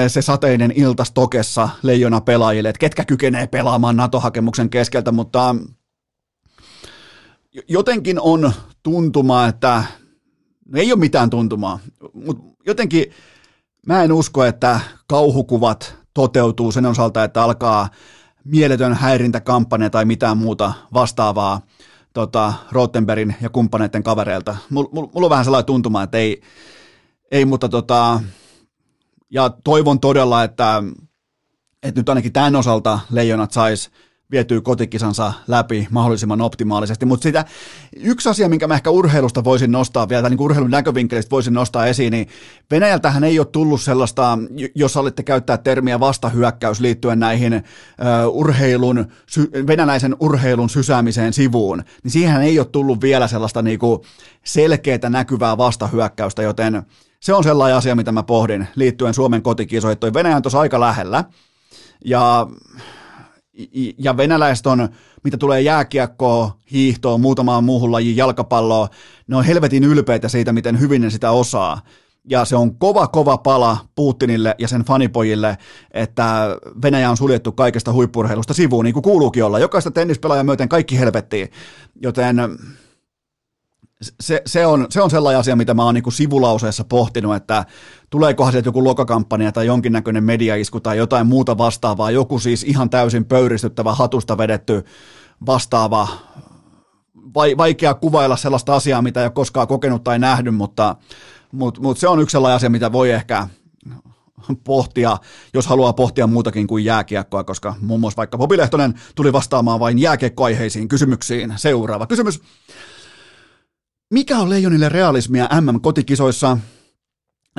[0.08, 5.56] se sateinen ilta stokessa leijona pelaajille, että ketkä kykenee pelaamaan NATO-hakemuksen keskeltä, mutta
[7.68, 9.84] jotenkin on tuntuma, että
[10.74, 11.78] ei ole mitään tuntumaa,
[12.14, 13.04] mutta jotenkin
[13.86, 17.88] mä en usko, että kauhukuvat toteutuu sen osalta, että alkaa
[18.44, 21.60] mieletön häirintäkampanja tai mitään muuta vastaavaa
[22.12, 24.56] tota, Rottenbergin ja kumppaneiden kavereilta.
[24.70, 26.42] Mulla mul, on vähän sellainen tuntuma, että ei,
[27.30, 28.20] ei mutta tota,
[29.30, 30.82] ja toivon todella, että,
[31.82, 33.90] että nyt ainakin tämän osalta leijonat sais
[34.34, 37.06] vietyy kotikisansa läpi mahdollisimman optimaalisesti.
[37.06, 37.44] Mutta sitä
[37.96, 41.86] yksi asia, minkä mä ehkä urheilusta voisin nostaa vielä, tai niin urheilun näkövinkkelistä voisin nostaa
[41.86, 42.28] esiin, niin
[42.70, 44.38] Venäjältähän ei ole tullut sellaista,
[44.74, 52.10] jos olitte käyttää termiä vastahyökkäys liittyen näihin uh, urheilun, sy, venäläisen urheilun sysäämiseen sivuun, niin
[52.10, 54.04] siihen ei ole tullut vielä sellaista niinku
[54.44, 56.82] selkeää näkyvää vastahyökkäystä, joten
[57.20, 60.14] se on sellainen asia, mitä mä pohdin liittyen Suomen kotikisoihin.
[60.14, 61.24] Venäjä on tuossa aika lähellä,
[62.04, 62.46] ja,
[63.98, 64.88] ja venäläiset on,
[65.24, 68.88] mitä tulee jääkiekkoon, hiihtoon, muutamaan muuhun lajiin, jalkapalloon,
[69.26, 71.80] ne on helvetin ylpeitä siitä, miten hyvin ne sitä osaa.
[72.30, 75.58] Ja se on kova, kova pala Putinille ja sen fanipojille,
[75.90, 79.58] että Venäjä on suljettu kaikesta huippurheilusta sivuun, niin kuin kuuluukin olla.
[79.58, 81.48] Jokaista tennispelaajaa myöten kaikki helvettiin.
[82.02, 82.36] Joten
[84.20, 87.64] se, se, on, se on sellainen asia, mitä mä oon niin sivulauseessa pohtinut, että
[88.10, 93.24] tuleekohan sieltä joku lokakampanja tai jonkinnäköinen mediaisku tai jotain muuta vastaavaa, joku siis ihan täysin
[93.24, 94.84] pöyristyttävä, hatusta vedetty
[95.46, 96.08] vastaava,
[97.34, 100.96] vaikea kuvailla sellaista asiaa, mitä ei ole koskaan kokenut tai nähnyt, mutta,
[101.52, 103.48] mutta, mutta se on yksi sellainen asia, mitä voi ehkä
[104.64, 105.16] pohtia,
[105.54, 109.98] jos haluaa pohtia muutakin kuin jääkiekkoa, koska muun muassa vaikka Bobi Lehtonen tuli vastaamaan vain
[109.98, 111.52] jääkiekkoaiheisiin kysymyksiin.
[111.56, 112.40] Seuraava kysymys.
[114.14, 116.58] Mikä on Leijonille realismia MM-kotikisoissa?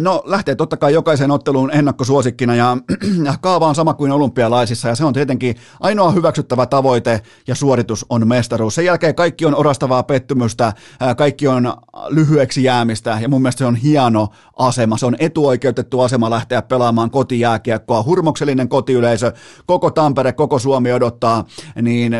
[0.02, 2.78] No lähtee totta kai jokaisen otteluun ennakkosuosikkina ja,
[3.26, 8.06] ja kaava on sama kuin olympialaisissa ja se on tietenkin ainoa hyväksyttävä tavoite ja suoritus
[8.10, 8.76] on mestaruus.
[8.76, 10.74] Sen jälkeen kaikki on orastavaa pettymystä,
[11.18, 11.74] kaikki on
[12.10, 14.28] lyhyeksi jäämistä ja mun mielestä se on hieno
[14.58, 14.98] asema.
[14.98, 18.04] Se on etuoikeutettu asema lähteä pelaamaan kotijääkiekkoa.
[18.04, 19.32] Hurmoksellinen kotiyleisö,
[19.66, 21.46] koko Tampere, koko Suomi odottaa,
[21.82, 22.14] niin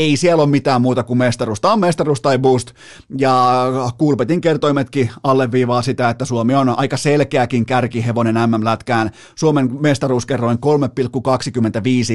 [0.00, 1.60] ei siellä ole mitään muuta kuin mestaruus.
[1.60, 2.70] Tämä on mestaruus tai boost,
[3.18, 3.64] ja
[3.98, 9.10] Kulpetin kertoimetkin alleviivaa sitä, että Suomi on aika selkeäkin kärkihevonen MM-lätkään.
[9.34, 10.58] Suomen mestaruuskerroin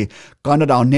[0.09, 0.89] 3,25, Kanada on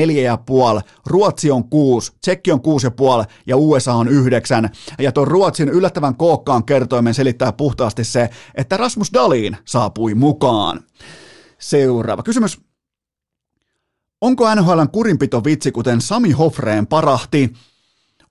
[0.76, 4.70] 4,5, Ruotsi on 6, Tsekki on 6,5 ja USA on 9.
[5.00, 10.80] Ja tuon Ruotsin yllättävän kookkaan kertoimen selittää puhtaasti se, että Rasmus Dalin saapui mukaan.
[11.60, 12.67] Seuraava kysymys.
[14.22, 17.54] Onko NHLn kurinpito vitsi, kuten Sami Hofreen parahti?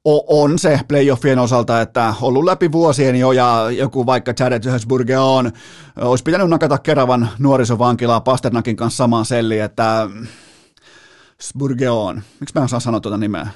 [0.05, 4.63] O- on se playoffien osalta, että ollut läpi vuosien jo ja joku vaikka Jared
[5.19, 5.53] on,
[5.97, 10.09] olisi pitänyt nakata Keravan nuorisovankilaa Pasternakin kanssa samaan selliin, että
[11.43, 13.49] Spurgeon, miksi mä en saa sanoa tuota nimeä?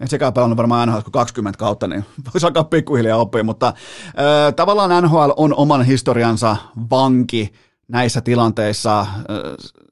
[0.00, 2.04] En sekään pelannut varmaan NHL 20 kautta, niin
[2.34, 6.56] voisi alkaa pikkuhiljaa oppia, mutta äh, tavallaan NHL on oman historiansa
[6.90, 7.52] vanki
[7.92, 9.06] näissä tilanteissa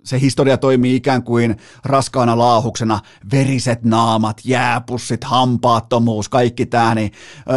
[0.05, 3.01] se historia toimii ikään kuin raskaana laahuksena,
[3.33, 7.13] veriset naamat, jääpussit, hampaattomuus, kaikki tämä, niin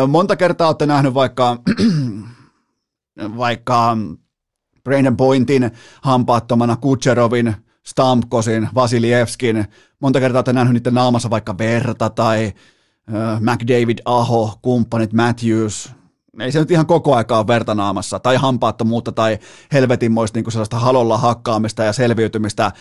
[0.07, 1.57] monta kertaa olette nähnyt vaikka,
[3.37, 3.97] vaikka
[4.83, 5.71] Brandon Pointin
[6.01, 9.65] hampaattomana, Kutcherovin, Stamkosin, Vasilievskin,
[9.99, 12.53] monta kertaa olette nähnyt niiden naamassa vaikka verta tai
[13.39, 15.91] McDavid, Aho, kumppanit, Matthews,
[16.39, 19.39] ei se nyt ihan koko aikaa ole vertanaamassa, tai hampaattomuutta, tai
[19.73, 22.71] helvetinmoista niin sellaista halolla hakkaamista ja selviytymistä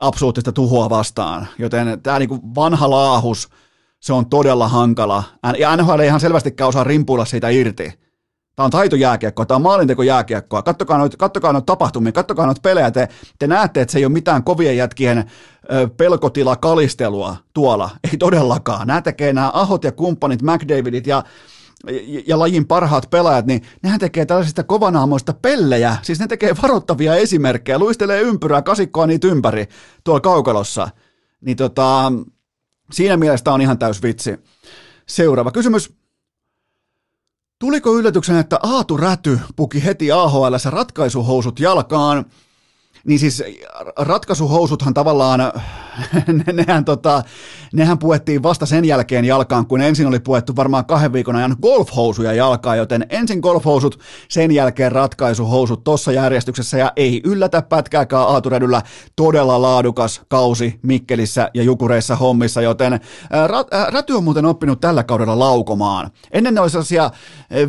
[0.00, 1.46] absoluuttista tuhoa vastaan.
[1.58, 3.48] Joten tämä niin vanha laahus,
[4.00, 5.24] se on todella hankala.
[5.58, 7.92] Ja NHL ei ihan selvästikään osaa rimpuilla siitä irti.
[8.56, 10.62] Tämä on taitojääkiekkoa, tämä on maalintekojääkiekkoa.
[10.62, 12.90] Kattokaa noita, kattokaa noita tapahtumia, kattokaa noita pelejä.
[12.90, 15.30] Te, te näette, että se ei ole mitään kovien jätkien
[15.96, 17.90] pelkotila kalistelua tuolla.
[18.04, 18.86] Ei todellakaan.
[18.86, 21.22] Nämä tekee nämä Ahot ja kumppanit, McDavidit ja
[22.26, 27.78] ja lajin parhaat pelaajat, niin nehän tekee tällaisista kovanaamoista pellejä, siis ne tekee varoittavia esimerkkejä,
[27.78, 29.68] luistelee ympyrää, kasikkoa niitä ympäri
[30.04, 30.88] tuolla kaukalossa.
[31.40, 32.12] Niin tota,
[32.92, 34.36] siinä mielessä on ihan täys vitsi.
[35.06, 35.92] Seuraava kysymys.
[37.58, 42.24] Tuliko yllätyksen, että Aatu Räty puki heti AHL ratkaisuhousut jalkaan–
[43.06, 43.42] niin siis
[43.98, 45.40] ratkaisuhousuthan tavallaan,
[46.46, 47.22] ne, nehän, tota,
[47.72, 52.32] nehän puettiin vasta sen jälkeen jalkaan, kun ensin oli puettu varmaan kahden viikon ajan golfhousuja
[52.32, 58.82] jalkaan, joten ensin golfhousut, sen jälkeen ratkaisuhousut tuossa järjestyksessä, ja ei yllätä pätkääkään Aaturedyllä
[59.16, 63.00] todella laadukas kausi Mikkelissä ja Jukureissa hommissa, joten
[63.88, 66.10] Räty on muuten oppinut tällä kaudella laukomaan.
[66.30, 67.10] Ennen ne oli sellaisia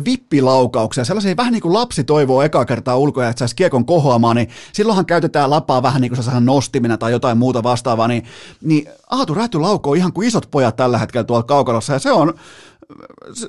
[0.04, 4.48] vippilaukauksia, sellaisia vähän niin kuin lapsi toivoo eka kertaa ulkoja, että saisi kiekon kohoamaan, niin
[4.72, 8.17] silloinhan käytetään lapaa vähän niin kuin nostimina tai jotain muuta vastaavaa, niin,
[8.62, 12.34] niin Aatu Räty laukoo ihan kuin isot pojat tällä hetkellä tuolla kaukalossa, ja se on,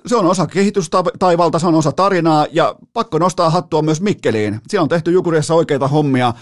[0.06, 4.62] se on osa kehitystaivalta, se on osa tarinaa, ja pakko nostaa hattua myös Mikkeliin.
[4.68, 6.34] Siellä on tehty Jukuriassa oikeita hommia,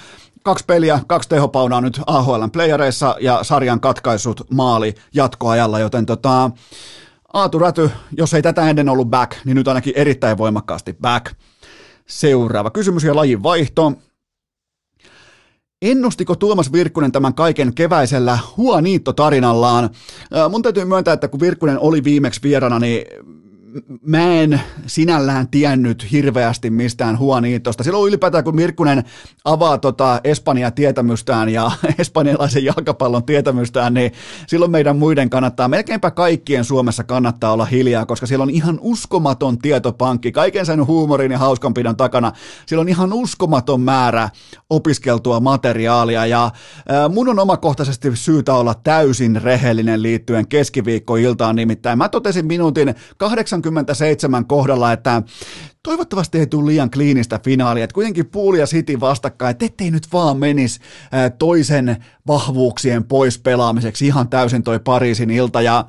[0.43, 6.51] kaksi peliä, kaksi tehopaunaa nyt AHLn playereissa, ja sarjan katkaisut maali jatkoajalla, joten tota,
[7.33, 11.33] Aatu Räty, jos ei tätä ennen ollut back, niin nyt ainakin erittäin voimakkaasti back.
[12.07, 13.93] Seuraava kysymys ja lajin vaihto.
[15.81, 19.89] Ennustiko Tuomas Virkkunen tämän kaiken keväisellä Huaniitto-tarinallaan?
[20.49, 23.05] Mun täytyy myöntää, että kun Virkkunen oli viimeksi vierana, niin
[24.01, 27.83] mä en sinällään tiennyt hirveästi mistään Juanitosta.
[27.83, 29.03] Silloin ylipäätään, kun Mirkkunen
[29.45, 34.11] avaa tota Espanjan tietämystään ja espanjalaisen jalkapallon tietämystään, niin
[34.47, 39.57] silloin meidän muiden kannattaa, melkeinpä kaikkien Suomessa kannattaa olla hiljaa, koska siellä on ihan uskomaton
[39.57, 42.31] tietopankki, kaiken sen huumorin ja hauskanpidon takana.
[42.65, 44.29] Siellä on ihan uskomaton määrä
[44.69, 46.51] opiskeltua materiaalia ja
[47.09, 54.45] mun on omakohtaisesti syytä olla täysin rehellinen liittyen keskiviikkoiltaan, nimittäin mä totesin minuutin 80 27
[54.45, 55.23] kohdalla, että
[55.83, 60.07] toivottavasti ei tule liian kliinistä finaalia, että kuitenkin Pool ja City vastakkain, että ettei nyt
[60.13, 60.79] vaan menisi
[61.39, 64.07] toisen vahvuuksien pois pelaamiseksi.
[64.07, 65.85] Ihan täysin toi Pariisin ilta, ja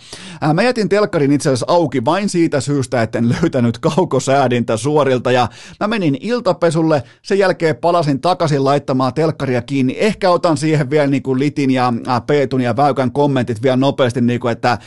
[0.54, 5.48] mä jätin telkkarin itse asiassa auki vain siitä syystä, etten löytänyt kaukosäädintä suorilta, ja
[5.80, 11.22] mä menin iltapesulle, sen jälkeen palasin takaisin laittamaan telkkaria kiinni, ehkä otan siihen vielä niin
[11.22, 11.92] kuin Litin ja
[12.26, 14.78] Peetun ja Väykän kommentit vielä nopeasti, niin kuin, että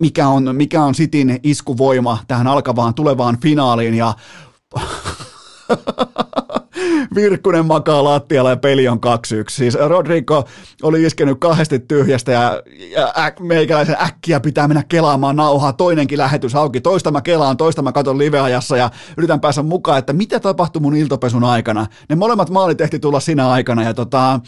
[0.00, 4.14] mikä on, mikä on Sitin iskuvoima tähän alkavaan tulevaan finaaliin, ja
[7.14, 9.00] Virkkunen makaa lattialla ja peli on 2-1.
[9.50, 10.44] Siis Rodrigo
[10.82, 15.72] oli iskenyt kahdesti tyhjästä ja, ja äk, meikäläisen äkkiä pitää mennä kelaamaan nauhaa.
[15.72, 16.80] Toinenkin lähetys auki.
[16.80, 20.96] Toista mä kelaan, toista mä katon liveajassa ja yritän päästä mukaan, että mitä tapahtui mun
[20.96, 21.86] iltapesun aikana.
[22.08, 24.40] Ne molemmat maalit tehti tulla sinä aikana ja tota,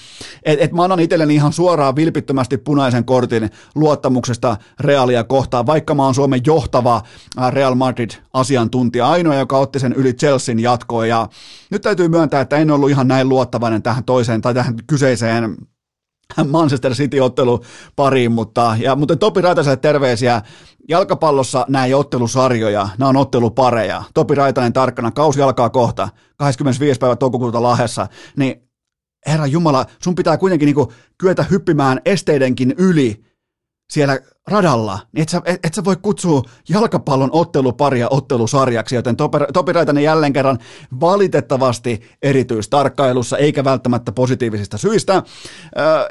[0.43, 6.05] et, et mä annan itselleni ihan suoraan vilpittömästi punaisen kortin luottamuksesta Realia kohtaan, vaikka mä
[6.05, 7.03] oon Suomen johtava
[7.51, 11.29] Real Madrid-asiantuntija, ainoa, joka otti sen yli Chelsean jatkoon ja
[11.71, 15.57] nyt täytyy myöntää, että en ollut ihan näin luottavainen tähän toiseen tai tähän kyseiseen
[16.49, 17.65] Manchester City-ottelu
[17.97, 20.43] pariin, mutta, ja, mutta Topi Raitaselle terveisiä.
[20.89, 24.03] Jalkapallossa nämä ei ottelusarjoja, nämä on ottelupareja.
[24.15, 26.99] Topi Raitanen tarkkana, kausi alkaa kohta, 25.
[26.99, 28.63] päivä toukokuuta Lahessa, niin
[29.27, 33.25] herra Jumala, sun pitää kuitenkin niinku kyetä hyppimään esteidenkin yli
[33.91, 34.19] siellä
[34.51, 39.17] radalla, niin et sä, et, et sä voi kutsua jalkapallon otteluparia ottelusarjaksi, joten
[39.53, 40.59] Topi Raitanen jälleen kerran
[41.01, 45.15] valitettavasti erityistarkkailussa, eikä välttämättä positiivisista syistä.
[45.15, 45.23] Ö,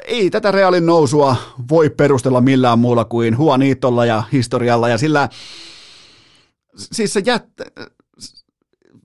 [0.06, 1.36] ei tätä reaalin nousua
[1.70, 5.28] voi perustella millään muulla kuin Huaniitolla ja historialla, ja sillä
[6.76, 7.46] siis se jät,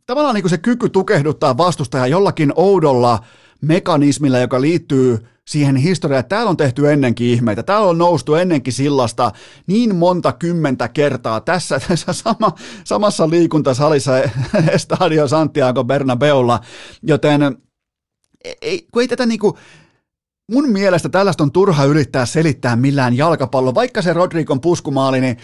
[0.06, 3.20] tavallaan niin se kyky tukehduttaa vastustajaa jollakin oudolla
[3.62, 8.74] mekanismilla, joka liittyy siihen historiaan, että täällä on tehty ennenkin ihmeitä, täällä on noustu ennenkin
[8.74, 9.32] sillasta
[9.68, 12.52] niin monta kymmentä kertaa tässä, tässä sama,
[12.84, 14.12] samassa liikuntasalissa
[14.76, 16.60] Estadio Santiago Bernabeulla,
[17.04, 17.42] joten
[18.62, 19.58] ei, kun ei tätä niinku,
[20.52, 25.38] mun mielestä tällaista on turha yrittää selittää millään jalkapallo, vaikka se Rodrigon puskumaali, niin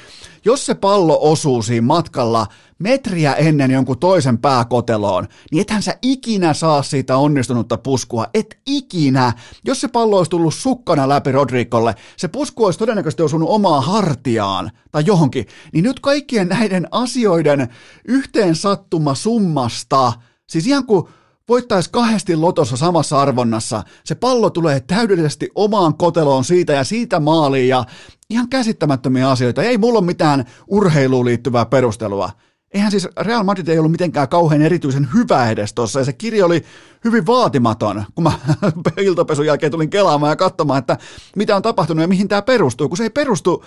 [0.45, 2.47] jos se pallo osuu siinä matkalla
[2.80, 9.34] metriä ennen jonkun toisen pääkoteloon, niin ethän sä ikinä saa siitä onnistunutta puskua, et ikinä.
[9.66, 14.72] Jos se pallo olisi tullut sukkana läpi Rodrigolle, se pusku olisi todennäköisesti osunut omaa hartiaan
[14.91, 17.68] tai johonkin, niin nyt kaikkien näiden asioiden
[18.08, 20.14] yhteen sattuma summasta,
[20.49, 21.06] siis ihan kuin
[21.50, 27.68] voittaisi kahdesti lotossa samassa arvonnassa, se pallo tulee täydellisesti omaan koteloon siitä ja siitä maaliin
[27.68, 27.86] ja
[28.30, 29.64] ihan käsittämättömiä asioita.
[29.64, 32.30] Ei mulla ole mitään urheiluun liittyvää perustelua.
[32.74, 36.46] Eihän siis Real Madrid ei ollut mitenkään kauhean erityisen hyvä edes tuossa, ja se kirja
[36.46, 36.64] oli
[37.04, 38.32] hyvin vaatimaton, kun mä
[38.98, 40.98] iltapesun jälkeen tulin kelaamaan ja katsomaan, että
[41.36, 43.66] mitä on tapahtunut ja mihin tämä perustuu, kun se ei perustu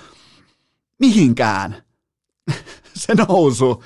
[0.98, 1.76] mihinkään.
[2.94, 3.82] se nousu.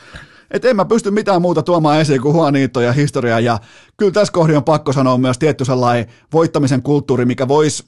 [0.50, 3.58] Että en mä pysty mitään muuta tuomaan esiin kuin Juanito ja historia, ja
[3.96, 7.84] kyllä tässä kohdin on pakko sanoa myös tietty sellainen voittamisen kulttuuri, mikä voisi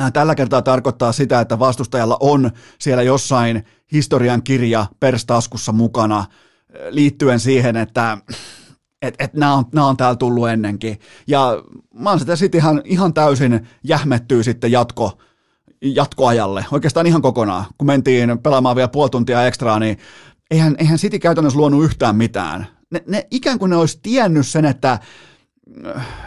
[0.00, 6.26] äh, tällä kertaa tarkoittaa sitä, että vastustajalla on siellä jossain historian kirja perstaskussa mukana äh,
[6.90, 8.18] liittyen siihen, että
[9.02, 11.00] et, et nämä on, on täällä tullut ennenkin.
[11.26, 11.62] Ja
[11.94, 15.18] Manchester City ihan, ihan täysin jähmettyy sitten jatko,
[15.82, 17.64] jatkoajalle, oikeastaan ihan kokonaan.
[17.78, 19.98] Kun mentiin pelaamaan vielä puoli tuntia ekstraa, niin
[20.50, 22.66] eihän, eihän City käytännössä luonut yhtään mitään.
[22.90, 24.98] Ne, ne ikään kuin ne olisi tiennyt sen, että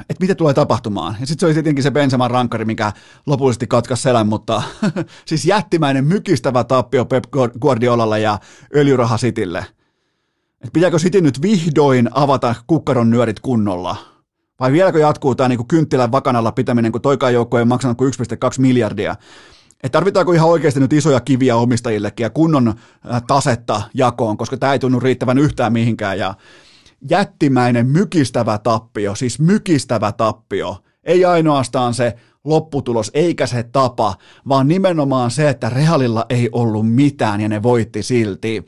[0.09, 1.17] että mitä tulee tapahtumaan.
[1.19, 2.91] Ja sitten se oli tietenkin se Benjamin rankari, mikä
[3.25, 4.63] lopullisesti katkaisi selän, mutta
[5.25, 7.23] siis jättimäinen mykistävä tappio Pep
[7.61, 8.39] Guardiolalle ja
[8.75, 9.65] öljyraha Citylle.
[10.63, 13.95] Et pitääkö City nyt vihdoin avata kukkaron nyörit kunnolla?
[14.59, 18.19] Vai vieläkö jatkuu tämä niinku kynttilän vakanalla pitäminen, kun toikaan joukko ei maksanut kuin 1,2
[18.57, 19.15] miljardia?
[19.83, 24.73] Et tarvitaanko ihan oikeasti nyt isoja kiviä omistajillekin ja kunnon äh, tasetta jakoon, koska tämä
[24.73, 26.19] ei tunnu riittävän yhtään mihinkään.
[26.19, 26.33] Ja
[27.09, 34.15] jättimäinen mykistävä tappio, siis mykistävä tappio, ei ainoastaan se lopputulos eikä se tapa,
[34.47, 38.65] vaan nimenomaan se, että Realilla ei ollut mitään ja ne voitti silti.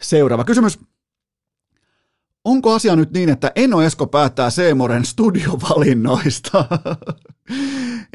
[0.00, 0.78] Seuraava kysymys.
[2.44, 6.64] Onko asia nyt niin, että Eno Esko päättää Seemoren studiovalinnoista?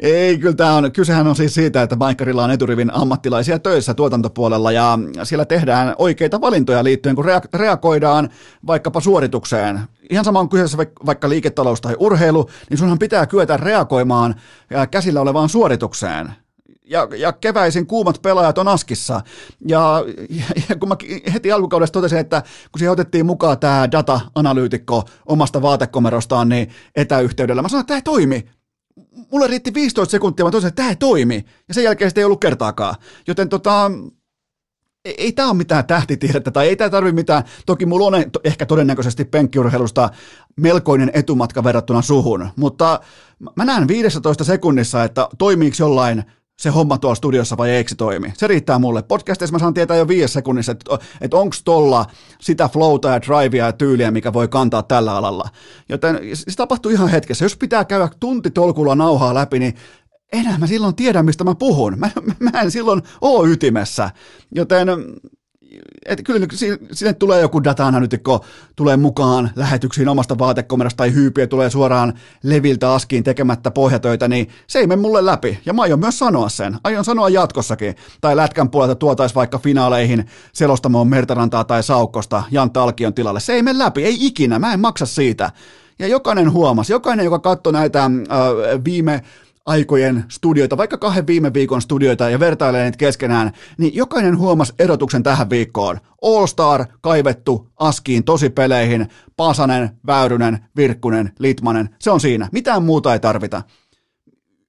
[0.00, 4.72] Ei, kyllä tämä on, kysehän on siis siitä, että Maikkarilla on eturivin ammattilaisia töissä tuotantopuolella
[4.72, 7.24] ja siellä tehdään oikeita valintoja liittyen, kun
[7.54, 8.28] reagoidaan
[8.66, 9.80] vaikkapa suoritukseen.
[10.10, 14.34] Ihan sama on kyseessä vaikka liiketalous tai urheilu, niin sunhan pitää kyetä reagoimaan
[14.90, 16.32] käsillä olevaan suoritukseen
[16.86, 19.20] ja, ja keväisin kuumat pelaajat on askissa.
[19.68, 20.04] Ja,
[20.68, 20.96] ja kun mä
[21.32, 27.68] heti alkukaudesta totesin, että kun siihen otettiin mukaan tämä data-analyytikko omasta vaatekomerostaan niin etäyhteydellä, mä
[27.68, 28.46] sanoin, että tämä ei toimi.
[29.32, 31.44] Mulle riitti 15 sekuntia, mä totesin, että tämä ei toimi.
[31.68, 32.94] Ja sen jälkeen sitä ei ollut kertaakaan.
[33.26, 33.90] Joten tota,
[35.04, 37.44] ei, ei tämä ole mitään tähtitiedettä tai ei tämä tarvitse mitään.
[37.66, 40.10] Toki mulla on ehkä todennäköisesti penkkiurheilusta
[40.56, 43.00] melkoinen etumatka verrattuna suhun, mutta
[43.56, 46.24] mä näen 15 sekunnissa, että toimiiko jollain
[46.58, 48.32] se homma tuolla studiossa vai eikö se toimi.
[48.36, 49.02] Se riittää mulle.
[49.02, 52.06] Podcastissa mä saan tietää jo viisi sekunnissa, että, että onko tolla
[52.40, 55.48] sitä flowta ja drivea ja tyyliä, mikä voi kantaa tällä alalla.
[55.88, 57.44] Joten se tapahtuu ihan hetkessä.
[57.44, 59.74] Jos pitää käydä tunti tolkulla nauhaa läpi, niin
[60.32, 61.98] enää mä silloin tiedän, mistä mä puhun.
[61.98, 64.10] Mä, mä en silloin ole ytimessä.
[64.54, 64.88] Joten
[66.06, 66.46] että kyllä
[66.92, 68.44] sinne tulee joku data-analytikko,
[68.76, 72.12] tulee mukaan lähetyksiin omasta vaatekomerasta tai hyypiä tulee suoraan
[72.42, 75.58] leviltä askiin tekemättä pohjatöitä, niin se ei mene mulle läpi.
[75.66, 76.76] Ja mä aion myös sanoa sen.
[76.84, 77.96] Aion sanoa jatkossakin.
[78.20, 83.40] Tai Lätkän puolelta tuotais vaikka finaaleihin selostamoon Mertarantaa tai Saukkosta Jantta Alkion tilalle.
[83.40, 85.50] Se ei mene läpi, ei ikinä, mä en maksa siitä.
[85.98, 88.10] Ja jokainen huomasi, jokainen, joka katsoi näitä äh,
[88.84, 89.22] viime
[89.66, 95.22] aikojen studioita, vaikka kahden viime viikon studioita ja vertailee niitä keskenään, niin jokainen huomasi erotuksen
[95.22, 95.98] tähän viikkoon.
[96.22, 102.48] All Star kaivettu askiin tosipeleihin, Pasanen, Väyrynen, Virkkunen, Litmanen, se on siinä.
[102.52, 103.62] Mitään muuta ei tarvita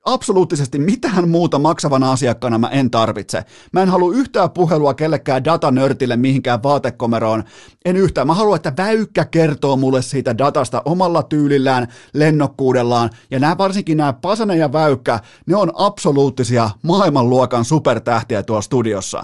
[0.07, 3.43] absoluuttisesti mitään muuta maksavana asiakkaana mä en tarvitse.
[3.73, 7.43] Mä en halua yhtään puhelua kellekään datanörtille mihinkään vaatekomeroon.
[7.85, 8.27] En yhtään.
[8.27, 13.09] Mä haluan, että Väykkä kertoo mulle siitä datasta omalla tyylillään, lennokkuudellaan.
[13.31, 19.23] Ja nämä varsinkin nämä Pasanen ja Väykkä, ne on absoluuttisia maailmanluokan supertähtiä tuolla studiossa.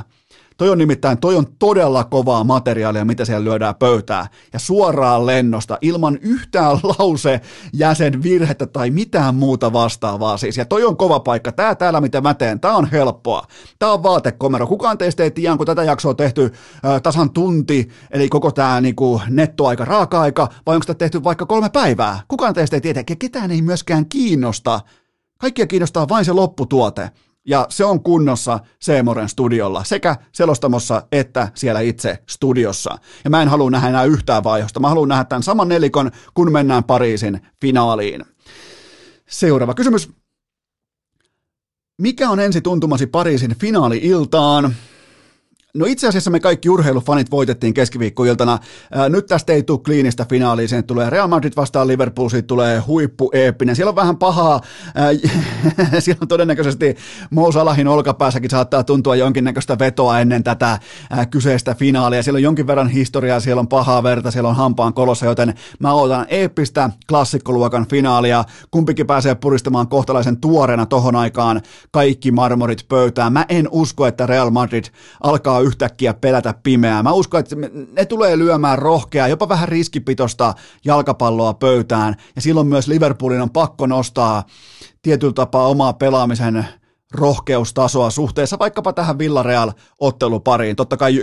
[0.57, 4.27] Toi on nimittäin, toi on todella kovaa materiaalia, mitä siellä lyödään pöytää.
[4.53, 7.41] Ja suoraan lennosta, ilman yhtään lause
[7.73, 10.57] jäsen virhettä tai mitään muuta vastaavaa siis.
[10.57, 11.51] Ja toi on kova paikka.
[11.51, 13.47] Tää täällä, mitä mä teen, tää on helppoa.
[13.79, 14.67] Tää on vaatekomero.
[14.67, 16.51] Kukaan teistä ei tiedä, kun tätä jaksoa on tehty
[16.85, 21.69] äh, tasan tunti, eli koko tää niinku, nettoaika, raaka-aika, vai onko sitä tehty vaikka kolme
[21.69, 22.19] päivää?
[22.27, 24.79] Kukaan teistä ei tiedä, ketään ei myöskään kiinnosta.
[25.37, 27.11] Kaikkia kiinnostaa vain se lopputuote
[27.45, 32.97] ja se on kunnossa Seemoren studiolla, sekä selostamossa että siellä itse studiossa.
[33.23, 36.51] Ja mä en halua nähdä enää yhtään vaihosta, mä haluan nähdä tämän saman nelikon, kun
[36.51, 38.25] mennään Pariisin finaaliin.
[39.29, 40.09] Seuraava kysymys.
[42.01, 44.75] Mikä on ensi tuntumasi Pariisin finaali-iltaan?
[45.77, 48.59] No itse asiassa me kaikki urheilufanit voitettiin keskiviikkoiltana.
[49.09, 53.29] Nyt tästä ei tule kliinistä finaalia, sen tulee Real Madrid vastaan Liverpool, siitä tulee huippu
[53.33, 53.75] eeppinen.
[53.75, 54.61] Siellä on vähän pahaa,
[55.99, 56.95] siellä on todennäköisesti
[57.29, 60.79] Mo Salahin olkapäässäkin saattaa tuntua jonkinnäköistä vetoa ennen tätä
[61.31, 62.23] kyseistä finaalia.
[62.23, 65.93] Siellä on jonkin verran historiaa, siellä on pahaa verta, siellä on hampaan kolossa, joten mä
[65.93, 68.43] otan eeppistä klassikkoluokan finaalia.
[68.71, 71.61] Kumpikin pääsee puristamaan kohtalaisen tuoreena tohon aikaan
[71.91, 73.33] kaikki marmorit pöytään.
[73.33, 74.85] Mä en usko, että Real Madrid
[75.23, 77.03] alkaa yhtäkkiä pelätä pimeää.
[77.03, 77.55] Mä uskon, että
[77.91, 80.53] ne tulee lyömään rohkeaa, jopa vähän riskipitosta
[80.85, 84.43] jalkapalloa pöytään, ja silloin myös Liverpoolin on pakko nostaa
[85.01, 86.65] tietyllä tapaa omaa pelaamisen
[87.13, 90.75] rohkeustasoa suhteessa vaikkapa tähän Villareal-ottelupariin.
[90.75, 91.21] Totta kai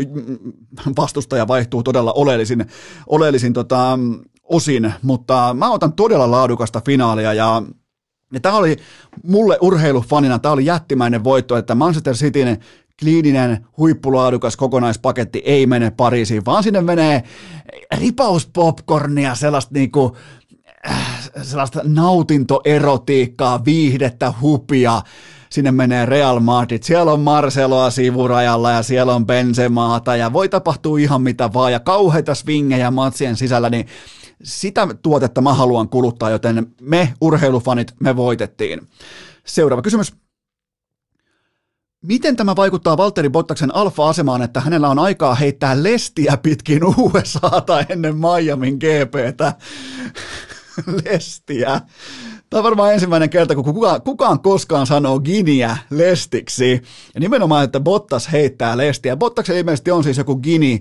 [0.99, 2.67] vastustaja vaihtuu todella oleellisin,
[3.07, 3.99] oleellisin tota,
[4.45, 7.63] osin, mutta mä otan todella laadukasta finaalia ja
[8.33, 8.77] ja tämä oli
[9.25, 12.59] mulle urheilufanina, tämä oli jättimäinen voitto, että Manchester Cityn
[13.01, 17.23] kliininen, huippulaadukas kokonaispaketti ei mene Pariisiin, vaan sinne menee
[17.99, 20.17] ripaus popcornia, sellaista niinku,
[20.91, 25.03] äh, sellaista nautintoerotiikkaa, viihdettä, hupia,
[25.51, 30.99] sinne menee Real Madrid, siellä on Marceloa sivurajalla ja siellä on Benzemaata ja voi tapahtua
[30.99, 33.87] ihan mitä vaan ja kauheita swingejä matsien sisällä, niin
[34.43, 38.81] sitä tuotetta mä haluan kuluttaa, joten me urheilufanit, me voitettiin.
[39.45, 40.15] Seuraava kysymys.
[42.07, 48.15] Miten tämä vaikuttaa Valtteri Bottaksen alfa-asemaan, että hänellä on aikaa heittää lestiä pitkin USAta ennen
[48.17, 49.53] Miamin GPtä?
[51.05, 51.81] lestiä.
[52.51, 56.83] Tämä on varmaan ensimmäinen kerta, kun kukaan, kukaan koskaan sanoo Giniä lestiksi.
[57.15, 59.17] Ja nimenomaan, että Bottas heittää lestiä.
[59.17, 60.81] Bottaksen ilmeisesti on siis joku Gini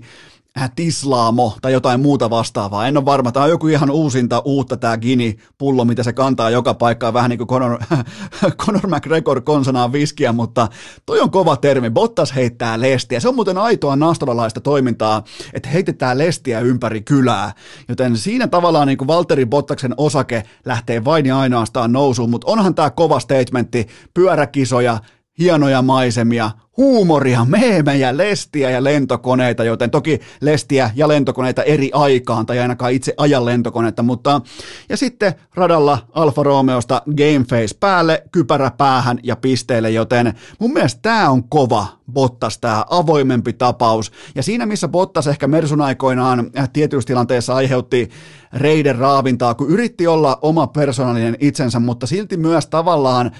[0.76, 2.86] tislaamo tai jotain muuta vastaavaa.
[2.86, 3.32] En ole varma.
[3.32, 7.38] Tämä on joku ihan uusinta uutta tämä Gini-pullo, mitä se kantaa joka paikkaan, vähän niin
[7.38, 7.78] kuin Conor,
[8.66, 10.68] Conor McGregor konsanaan viskiä, mutta
[11.06, 11.90] toi on kova termi.
[11.90, 13.20] Bottas heittää lestiä.
[13.20, 17.52] Se on muuten aitoa nastolalaista toimintaa, että heitetään lestiä ympäri kylää.
[17.88, 22.74] Joten siinä tavallaan niin kuin Valtteri Bottaksen osake lähtee vain ja ainoastaan nousuun, mutta onhan
[22.74, 24.98] tämä kova statementti, pyöräkisoja,
[25.40, 32.58] hienoja maisemia, huumoria, meemejä, lestiä ja lentokoneita, joten toki lestiä ja lentokoneita eri aikaan, tai
[32.58, 34.40] ainakaan itse ajan lentokoneita, mutta
[34.88, 41.30] ja sitten radalla Alfa Romeosta Gameface päälle, kypärä päähän ja pisteille, joten mun mielestä tämä
[41.30, 47.06] on kova Bottas, tämä avoimempi tapaus, ja siinä missä Bottas ehkä Mersun aikoinaan äh, tietyissä
[47.06, 48.10] tilanteissa aiheutti
[48.52, 53.30] reiden raavintaa, kun yritti olla oma persoonallinen itsensä, mutta silti myös tavallaan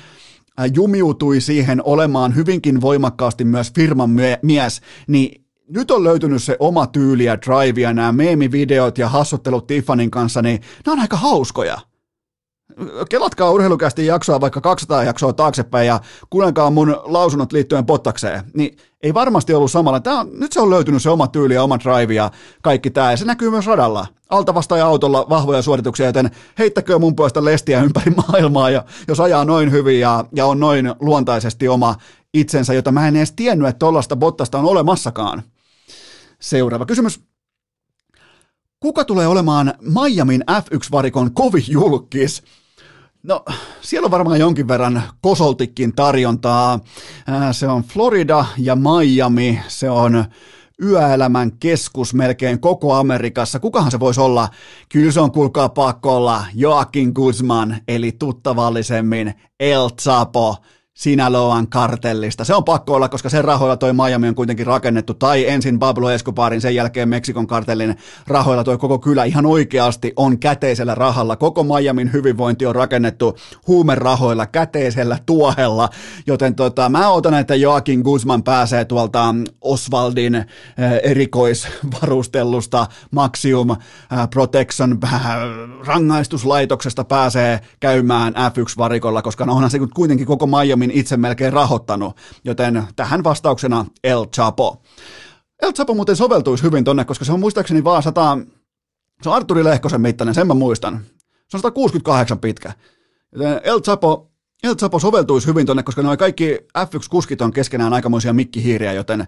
[0.66, 4.10] jumiutui siihen olemaan hyvinkin voimakkaasti myös firman
[4.42, 9.66] mies, niin nyt on löytynyt se oma tyyli ja drive ja nämä meemivideot ja hassuttelut
[9.66, 11.78] Tiffanin kanssa, niin ne on aika hauskoja.
[13.08, 16.00] Kelatkaa urheilukästi jaksoa vaikka 200 jaksoa taaksepäin ja
[16.30, 18.42] kuulenkaa mun lausunnot liittyen pottakseen.
[18.54, 20.00] Niin ei varmasti ollut samalla.
[20.00, 22.30] Tää on, nyt se on löytynyt se oma tyyli ja oma drive ja
[22.62, 23.16] kaikki tämä.
[23.16, 24.06] Se näkyy myös radalla.
[24.30, 28.70] Alta ja autolla vahvoja suorituksia, joten heittäkö mun puolesta lestiä ympäri maailmaa.
[28.70, 31.94] Ja jos ajaa noin hyvin ja, ja on noin luontaisesti oma
[32.34, 35.42] itsensä, jota mä en edes tiennyt, että tollasta bottasta on olemassakaan.
[36.40, 37.20] Seuraava kysymys.
[38.80, 42.42] Kuka tulee olemaan Miamin F1-varikon kovin julkis?
[43.22, 43.44] No,
[43.80, 46.80] siellä on varmaan jonkin verran kosoltikin tarjontaa.
[47.52, 50.24] Se on Florida ja Miami, se on
[50.82, 53.60] yöelämän keskus melkein koko Amerikassa.
[53.60, 54.48] Kukahan se voisi olla?
[54.88, 60.56] Kyllä se on, kuulkaa pakko olla Joaquin Guzman, eli tuttavallisemmin El Chapo.
[61.00, 62.44] Sinaloan kartellista.
[62.44, 66.10] Se on pakko olla, koska sen rahoilla toi Miami on kuitenkin rakennettu, tai ensin Pablo
[66.10, 67.96] Escobarin, sen jälkeen Meksikon kartellin
[68.26, 71.36] rahoilla toi koko kylä ihan oikeasti on käteisellä rahalla.
[71.36, 73.36] Koko Miamin hyvinvointi on rakennettu
[73.66, 75.88] huumerahoilla, käteisellä tuohella,
[76.26, 80.46] joten tota, mä otan, että Joakin Guzman pääsee tuolta Oswaldin äh,
[81.02, 83.78] erikoisvarustellusta Maxium äh,
[84.30, 85.22] Protection äh,
[85.86, 92.82] rangaistuslaitoksesta pääsee käymään F1-varikolla, koska onhan se kuitenkin koko Miamin Putin itse melkein rahoittanut, joten
[92.96, 94.82] tähän vastauksena El Chapo.
[95.62, 98.38] El Chapo muuten soveltuisi hyvin tonne, koska se on muistaakseni vaan 100,
[99.22, 101.00] se on Arturi Lehkosen mittainen, sen mä muistan.
[101.48, 102.72] Se on 168 pitkä.
[103.32, 104.30] Joten El Chapo,
[104.62, 109.26] El Chapo soveltuisi hyvin tonne, koska noin kaikki F1-kuskit on keskenään aikamoisia mikkihiiriä, joten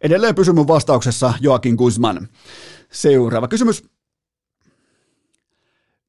[0.00, 2.28] edelleen pysy mun vastauksessa Joakin Guzman.
[2.92, 3.84] Seuraava kysymys.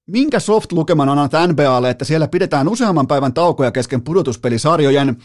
[0.08, 5.18] Minkä soft-lukeman annat NBAlle, että siellä pidetään useamman päivän taukoja kesken pudotuspelisarjojen?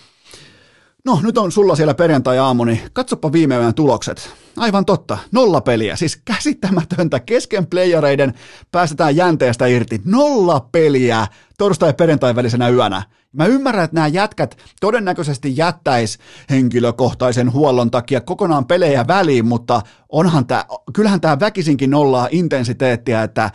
[1.04, 4.30] No, nyt on sulla siellä perjantai-aamu, niin katsoppa viime yön tulokset.
[4.56, 7.20] Aivan totta, nolla peliä, siis käsittämätöntä.
[7.20, 8.34] Kesken playereiden
[8.72, 10.00] päästetään jänteestä irti.
[10.04, 11.26] Nolla peliä
[11.58, 13.02] torstai-perjantai välisenä yönä.
[13.32, 16.18] Mä ymmärrän, että nämä jätkät todennäköisesti jättäis
[16.50, 23.50] henkilökohtaisen huollon takia kokonaan pelejä väliin, mutta onhan tää, kyllähän tämä väkisinkin nollaa intensiteettiä, että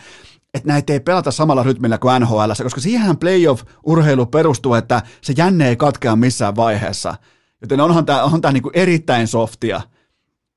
[0.54, 5.70] että näitä ei pelata samalla rytmillä kuin NHL, koska siihen playoff-urheilu perustuu, että se jänne
[5.70, 7.16] ei katkea missään vaiheessa.
[7.62, 9.82] Joten onhan tämä tää niinku erittäin softia.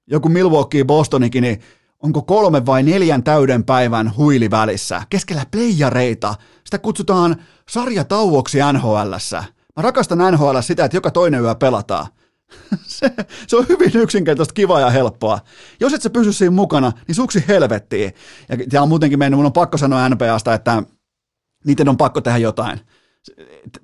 [0.07, 1.61] Joku Milwaukee Bostonikin, niin
[2.03, 6.34] onko kolme vai neljän täyden päivän huili välissä, keskellä playareita.
[6.64, 7.36] Sitä kutsutaan
[7.68, 9.44] sarjatauoksi NHLssä.
[9.76, 12.07] Mä rakastan NHL sitä, että joka toinen yö pelataan.
[12.99, 13.11] se,
[13.47, 15.38] se on hyvin yksinkertaista, kivaa ja helppoa.
[15.80, 18.12] Jos et sä pysy siinä mukana, niin suksi helvettiin.
[18.49, 20.82] Ja tämä on muutenkin mennyt, mun on pakko sanoa NPAsta, että
[21.64, 22.80] niiden on pakko tehdä jotain.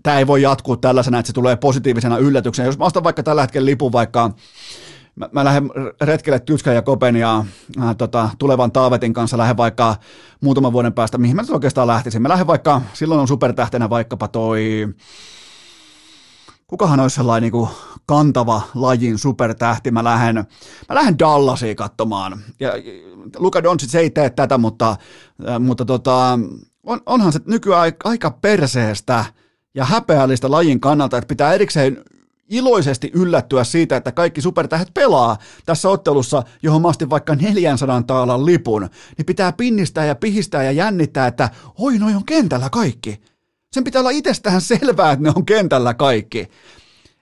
[0.03, 2.67] Tämä ei voi jatkuu tällaisena, että se tulee positiivisena yllätyksenä.
[2.67, 4.31] Jos mä ostan vaikka tällä hetkellä lipun vaikka
[5.17, 7.45] mä, mä lähden retkelle Tyskän ja Kopen ja
[7.83, 9.97] äh, tota, tulevan Taavetin kanssa lähden vaikka
[10.41, 12.23] muutaman vuoden päästä, mihin mä oikeastaan lähtisin.
[12.23, 14.89] Mä lähden vaikka, silloin on supertähtenä vaikkapa toi
[16.73, 17.69] kukahan olisi sellainen niin
[18.07, 20.35] kantava lajin supertähti, mä lähden,
[20.89, 22.39] mä lähden Dallasiin katsomaan.
[22.61, 22.73] Ja
[23.39, 24.97] Luka Doncic ei tee tätä, mutta,
[25.49, 26.39] äh, mutta tota,
[26.83, 29.25] on, onhan se nykyään aika perseestä
[29.75, 32.05] ja häpeällistä lajin kannalta, että pitää erikseen
[32.49, 38.47] iloisesti yllättyä siitä, että kaikki supertähdet pelaa tässä ottelussa, johon mä astin vaikka 400 taalan
[38.47, 43.32] lipun, niin pitää pinnistää ja pihistää ja jännittää, että oi, noi on kentällä kaikki.
[43.73, 46.49] Sen pitää olla itsestään selvää, että ne on kentällä kaikki.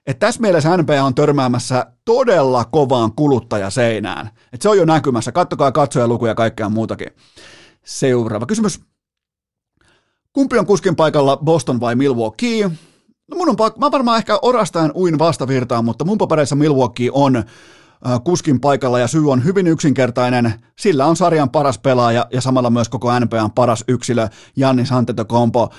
[0.07, 4.27] Että tässä mielessä NBA on törmäämässä todella kovaan kuluttajaseinään.
[4.27, 5.31] Että se on jo näkymässä.
[5.31, 7.07] Kattokaa katsojalukuja ja kaikkea muutakin.
[7.85, 8.79] Seuraava kysymys.
[10.33, 12.71] Kumpi on kuskin paikalla, Boston vai Milwaukee?
[13.27, 17.43] No mun on mä varmaan ehkä orastaen uin vastavirtaan, mutta mun papereissa Milwaukee on
[18.23, 20.53] kuskin paikalla ja syy on hyvin yksinkertainen.
[20.79, 25.69] Sillä on sarjan paras pelaaja ja samalla myös koko NBAn paras yksilö, Jannis Antetokounmpo.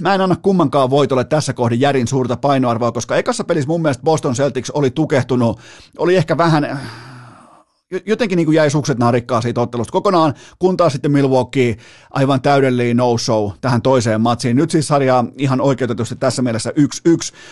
[0.00, 4.04] Mä en anna kummankaan voitolle tässä kohdin järin suurta painoarvoa, koska ekassa pelissä mun mielestä
[4.04, 5.60] Boston Celtics oli tukehtunut,
[5.98, 6.80] oli ehkä vähän
[8.06, 11.76] jotenkin niin kuin jäi sukset narikkaa siitä ottelusta kokonaan, kun taas sitten Milwaukee
[12.10, 14.56] aivan täydellinen no-show tähän toiseen matsiin.
[14.56, 16.72] Nyt siis sarja ihan oikeutetusti tässä mielessä 1-1.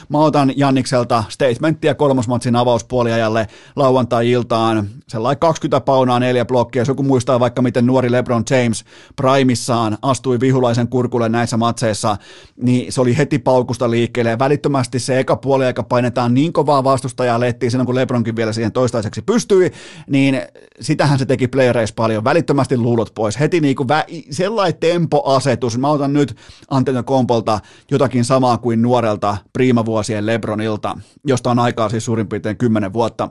[0.09, 4.89] Mä otan Jannikselta statementtia kolmosmatsin avauspuoliajalle lauantai-iltaan.
[5.09, 6.81] Sellainen 20 paunaa, neljä blokkia.
[6.81, 8.85] Jos joku muistaa vaikka miten nuori LeBron James
[9.17, 12.17] primissaan astui vihulaisen kurkulle näissä matseissa,
[12.57, 17.41] niin se oli heti paukusta liikkeelle ja välittömästi se eka puoliaika painetaan niin kovaa vastustajaa
[17.41, 19.73] lettiin silloin, kun LeBronkin vielä siihen toistaiseksi pystyi,
[20.11, 20.43] niin niin
[20.81, 25.91] sitähän se teki playereissa paljon, välittömästi luulot pois, heti niin kuin vä- sellainen tempoasetus, mä
[25.91, 26.37] otan nyt
[26.71, 27.61] Antonio Kompolta
[27.91, 33.29] jotakin samaa kuin nuorelta priimavuosien Lebronilta, josta on aikaa siis suurin piirtein 10 vuotta.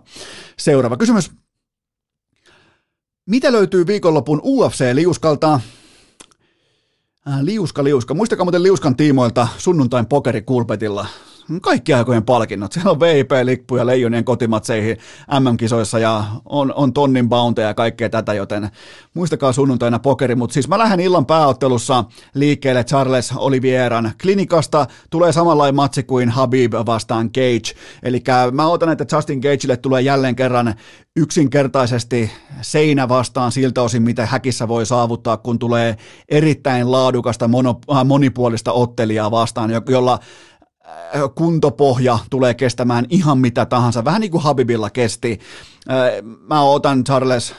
[0.58, 1.32] Seuraava kysymys.
[3.30, 5.60] Mitä löytyy viikonlopun UFC-liuskalta?
[7.28, 8.14] Äh, liuska, liuska.
[8.14, 11.08] Muistakaa muuten liuskan tiimoilta sunnuntain pokeri kulpetilla
[11.62, 12.72] kaikki aikojen palkinnot.
[12.72, 14.98] Siellä on VIP-lippuja leijonien kotimatseihin
[15.40, 18.70] MM-kisoissa ja on, on tonnin bounteja ja kaikkea tätä, joten
[19.14, 20.36] muistakaa sunnuntaina pokeri.
[20.36, 24.88] Mutta siis mä lähden illan pääottelussa liikkeelle Charles Olivieran klinikasta.
[25.10, 27.80] Tulee samanlainen matsi kuin Habib vastaan Cage.
[28.04, 30.76] Eli mä otan, että Justin Gageille tulee jälleen kerran
[31.16, 32.32] yksinkertaisesti
[32.62, 35.98] seinä vastaan siltä osin, mitä häkissä voi saavuttaa, kun tulee
[36.30, 37.50] erittäin laadukasta
[37.92, 40.20] äh, monipuolista ottelijaa vastaan, jolla
[41.36, 45.40] kuntopohja tulee kestämään ihan mitä tahansa, vähän niin kuin Habibilla kesti.
[46.50, 47.56] Mä otan Charles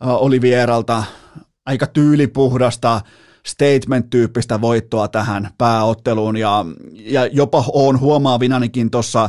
[0.00, 1.04] Olivieralta
[1.66, 3.00] aika tyylipuhdasta
[3.46, 9.28] statement-tyyppistä voittoa tähän pääotteluun ja, ja jopa on huomaavinanikin tuossa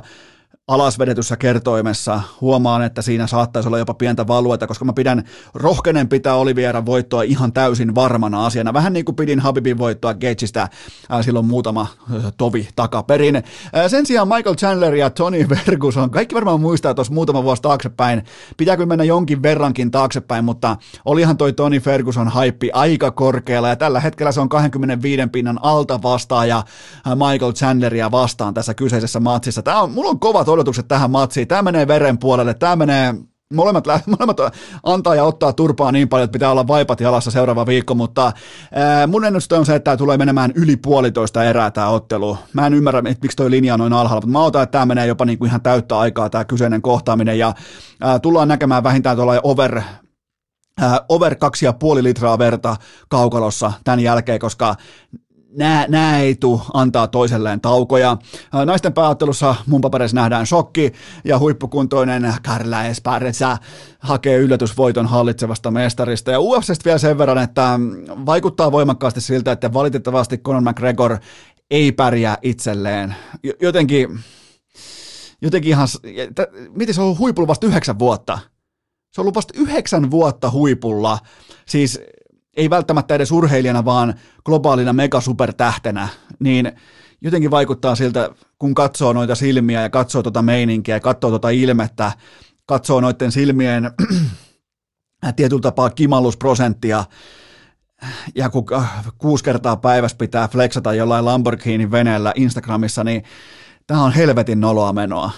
[0.68, 6.36] alasvedetyssä kertoimessa huomaan, että siinä saattaisi olla jopa pientä valueta, koska mä pidän rohkenen pitää
[6.36, 8.74] Oliviera voittoa ihan täysin varmana asiana.
[8.74, 13.36] Vähän niin kuin pidin Habibin voittoa Gageista äh, silloin muutama äh, tovi takaperin.
[13.36, 13.44] Äh,
[13.88, 18.24] sen sijaan Michael Chandler ja Tony Ferguson, kaikki varmaan muistaa tuossa muutama vuosi taaksepäin,
[18.58, 24.00] pitääkö mennä jonkin verrankin taaksepäin, mutta olihan toi Tony Ferguson haippi aika korkealla ja tällä
[24.00, 26.64] hetkellä se on 25 pinnan alta vastaaja
[27.06, 29.62] Michael Chandleria vastaan tässä kyseisessä matsissa.
[29.62, 31.48] Tää on, mulla on kovat odotukset tähän matsiin.
[31.48, 33.14] Tämä menee veren puolelle, tämä menee
[33.54, 33.86] molemmat,
[34.20, 34.38] molemmat
[34.84, 38.32] antaa ja ottaa turpaa niin paljon, että pitää olla vaipat jalassa seuraava viikko, mutta
[38.74, 42.38] ää, mun ennuste on se, että tämä tulee menemään yli puolitoista erää tämä ottelu.
[42.54, 44.86] Mä en ymmärrä, että miksi toi linja on noin alhaalla, mutta mä otan, että tämä
[44.86, 47.54] menee jopa niinku ihan täyttä aikaa tämä kyseinen kohtaaminen ja
[48.02, 49.82] ää, tullaan näkemään vähintään tuolla over
[51.10, 52.76] over 2,5 litraa verta
[53.10, 54.76] kaukalossa tämän jälkeen, koska
[55.58, 58.18] nämä, nämä ei tule antaa toiselleen taukoja.
[58.66, 60.94] Naisten pääottelussa mun papereissa nähdään shokki
[61.26, 63.58] ja huippukuntoinen Carla Esparza
[64.00, 66.32] hakee yllätysvoiton hallitsevasta mestarista.
[66.32, 67.80] Ja UFCstä vielä sen verran, että
[68.26, 71.18] vaikuttaa voimakkaasti siltä, että valitettavasti Conor McGregor
[71.72, 73.16] ei pärjää itselleen.
[73.62, 74.20] Jotenkin,
[75.42, 75.88] jotenkin ihan,
[76.76, 78.40] miten se on huipulla vasta yhdeksän vuotta?
[79.12, 81.20] Se on ollut vasta yhdeksän vuotta huipulla.
[81.66, 82.00] Siis
[82.58, 84.14] ei välttämättä edes urheilijana, vaan
[84.46, 86.08] globaalina megasupertähtenä,
[86.40, 86.72] niin
[87.22, 88.30] jotenkin vaikuttaa siltä,
[88.60, 92.12] kun katsoo noita silmiä ja katsoo tuota meininkiä ja katsoo tuota ilmettä,
[92.66, 93.92] katsoo noiden silmien
[95.36, 97.04] tietyllä tapaa kimallusprosenttia,
[98.36, 103.24] ja kun äh, kuusi kertaa päivässä pitää flexata jollain Lamborghini veneellä Instagramissa, niin
[103.88, 105.32] tämä on helvetin noloa menoa.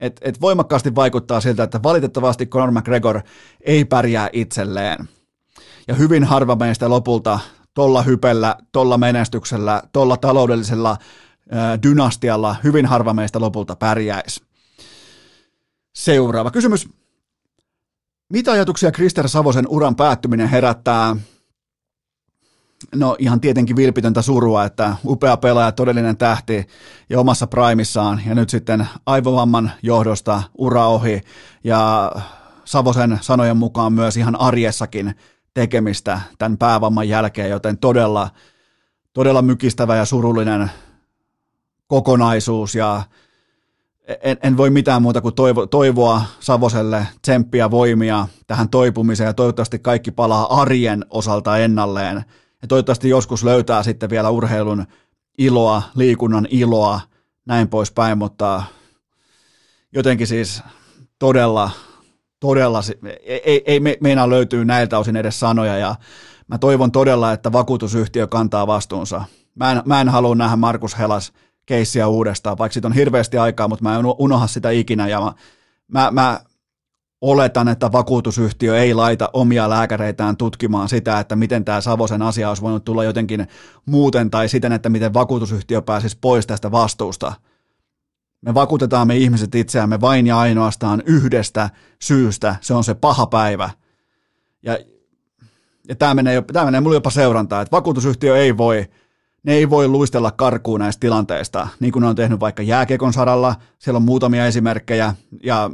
[0.00, 3.20] Et, et voimakkaasti vaikuttaa siltä, että valitettavasti Conor McGregor
[3.60, 5.08] ei pärjää itselleen
[5.88, 7.38] ja hyvin harva meistä lopulta
[7.74, 10.96] tolla hypellä, tolla menestyksellä, tolla taloudellisella
[11.82, 14.42] dynastialla hyvin harva meistä lopulta pärjäisi.
[15.94, 16.88] Seuraava kysymys.
[18.32, 21.16] Mitä ajatuksia Krister Savosen uran päättyminen herättää?
[22.94, 26.66] No ihan tietenkin vilpitöntä surua, että upea pelaaja, todellinen tähti
[27.10, 31.20] ja omassa primissaan ja nyt sitten aivovamman johdosta ura ohi
[31.64, 32.12] ja
[32.64, 35.14] Savosen sanojen mukaan myös ihan arjessakin
[35.54, 38.30] tekemistä tämän päävamman jälkeen, joten todella,
[39.12, 40.70] todella mykistävä ja surullinen
[41.86, 42.74] kokonaisuus.
[42.74, 43.02] Ja
[44.22, 49.26] en, en voi mitään muuta kuin toivo, toivoa Savoselle tsemppiä voimia tähän toipumiseen.
[49.26, 52.24] Ja toivottavasti kaikki palaa arjen osalta ennalleen.
[52.62, 54.86] Ja toivottavasti joskus löytää sitten vielä urheilun
[55.38, 57.00] iloa, liikunnan iloa,
[57.46, 58.62] näin poispäin, mutta
[59.92, 60.62] jotenkin siis
[61.18, 61.70] todella
[62.40, 62.80] todella,
[63.22, 65.94] ei, ei me, meinaa löytyy näiltä osin edes sanoja ja
[66.48, 69.24] mä toivon todella, että vakuutusyhtiö kantaa vastuunsa.
[69.54, 71.32] Mä en, mä en halua nähdä Markus Helas
[71.66, 75.32] keissiä uudestaan, vaikka siitä on hirveästi aikaa, mutta mä en unoha sitä ikinä ja mä,
[75.88, 76.40] mä, mä
[77.20, 82.62] oletan, että vakuutusyhtiö ei laita omia lääkäreitään tutkimaan sitä, että miten tämä Savosen asia olisi
[82.62, 83.46] voinut tulla jotenkin
[83.86, 87.32] muuten tai siten, että miten vakuutusyhtiö pääsisi pois tästä vastuusta.
[88.40, 91.70] Me vakuutetaan me ihmiset itseämme vain ja ainoastaan yhdestä
[92.02, 93.70] syystä, se on se paha päivä.
[94.62, 94.78] Ja,
[95.88, 98.86] ja tämä menee, menee mulle jopa seurantaa, että vakuutusyhtiö ei voi,
[99.42, 103.54] ne ei voi luistella karkuun näistä tilanteista, niin kuin ne on tehnyt vaikka jääkiekon saralla,
[103.78, 105.70] siellä on muutamia esimerkkejä, ja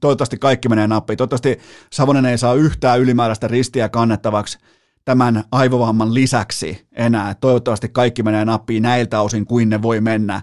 [0.00, 1.16] toivottavasti kaikki menee nappiin.
[1.16, 1.58] Toivottavasti
[1.92, 4.58] Savonen ei saa yhtään ylimääräistä ristiä kannettavaksi
[5.04, 7.34] tämän aivovamman lisäksi enää.
[7.34, 10.42] Toivottavasti kaikki menee nappiin näiltä osin kuin ne voi mennä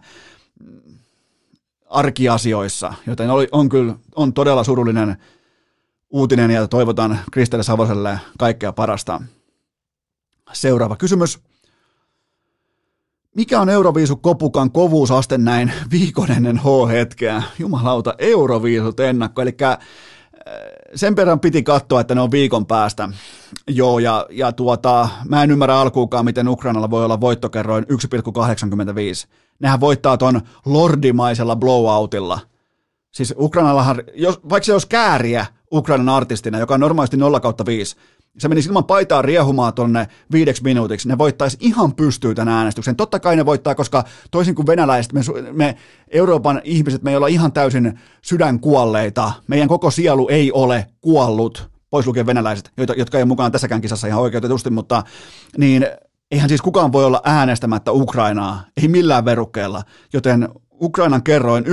[1.89, 5.17] arkiasioissa, joten oli, on kyllä on todella surullinen
[6.09, 9.21] uutinen ja toivotan Kristelle Savoselle kaikkea parasta.
[10.53, 11.39] Seuraava kysymys.
[13.35, 17.43] Mikä on Euroviisu Kopukan kovuusaste näin viikon ennen H-hetkeä?
[17.59, 19.57] Jumalauta, Euroviisut ennakko, eli
[20.95, 23.09] sen perään piti katsoa, että ne on viikon päästä.
[23.67, 27.89] Joo, ja, ja tuota, mä en ymmärrä alkuukaan, miten Ukrainalla voi olla voittokerroin 1,85.
[29.59, 32.39] Nehän voittaa ton lordimaisella blowoutilla.
[33.11, 37.95] Siis Ukrainallahan, jos, vaikka se olisi kääriä Ukrainan artistina, joka on normaalisti 0 kautta 5,
[38.39, 42.95] se meni ilman paitaa riehumaan tonne viideksi minuutiksi, ne voittaisi ihan pystyy tämän äänestyksen.
[42.95, 45.21] Totta kai ne voittaa, koska toisin kuin venäläiset, me,
[45.51, 45.75] me
[46.11, 49.31] Euroopan ihmiset, me ei olla ihan täysin sydänkuolleita.
[49.47, 54.07] Meidän koko sielu ei ole kuollut, pois lukien venäläiset, jotka ei ole mukana tässäkään kisassa
[54.07, 55.03] ihan oikeutetusti, mutta
[55.57, 55.87] niin
[56.31, 59.83] eihän siis kukaan voi olla äänestämättä Ukrainaa, ei millään verukkeella,
[60.13, 60.49] joten
[60.81, 61.71] Ukrainan kerroin 1,85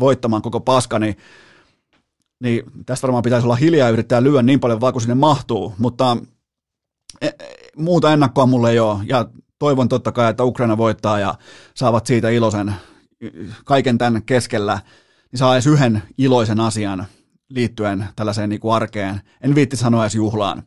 [0.00, 1.16] voittamaan koko paskani, niin
[2.86, 6.16] tästä varmaan pitäisi olla hiljaa ja yrittää lyödä niin paljon vaan kuin sinne mahtuu, mutta
[7.20, 7.34] e, e,
[7.76, 9.26] muuta ennakkoa mulle ei ole, ja
[9.58, 11.34] toivon totta kai, että Ukraina voittaa ja
[11.74, 12.74] saavat siitä iloisen
[13.64, 14.80] kaiken tämän keskellä,
[15.32, 17.06] niin saa edes yhden iloisen asian
[17.48, 19.20] liittyen tällaiseen niin kuin arkeen.
[19.40, 20.62] En viitti sanoa edes juhlaan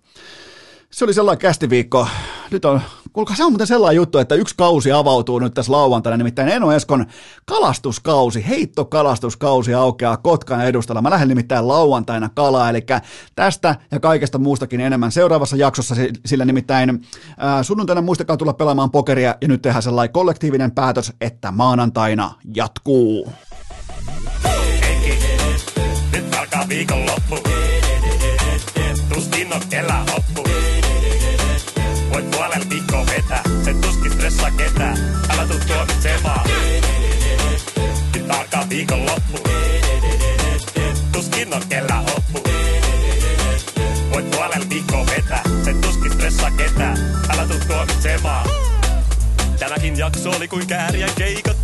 [0.94, 2.08] se oli sellainen kästiviikko.
[2.52, 2.82] Nyt on,
[3.14, 6.72] kuulkaa, se on muuten sellainen juttu, että yksi kausi avautuu nyt tässä lauantaina, nimittäin Eno
[6.72, 7.06] Eskon
[7.45, 11.02] kalastuskausi, heittokalastuskausi aukeaa Kotkan edustalla.
[11.02, 12.85] Mä lähden nimittäin lauantaina kalaa, eli
[13.35, 15.95] tästä ja kaikesta muustakin enemmän seuraavassa jaksossa,
[16.26, 17.07] sillä nimittäin
[17.61, 23.34] sunnuntaina muistakaa tulla pelaamaan pokeria ja nyt tehdään sellainen kollektiivinen päätös, että maanantaina jatkuu.
[26.11, 27.38] Nyt alkaa viikonloppu.
[29.14, 30.52] Tuskin on kelaa hoppu.
[32.53, 34.97] Puolella viikkoa vetää, se tuskin stressaa ketään.
[35.30, 36.49] Älä tuu tuomitsemaan.
[38.15, 39.39] Nyt alkaa viikonloppu.
[41.11, 42.49] Tuskin on kelaa hoppu.
[44.13, 46.97] Voit puolella viikkoa vetää, se tuskin stressaa ketään.
[47.30, 48.49] Älä tuu tuomitsemaan.
[49.59, 51.57] Tämäkin jakso oli kuin kääriän keikat.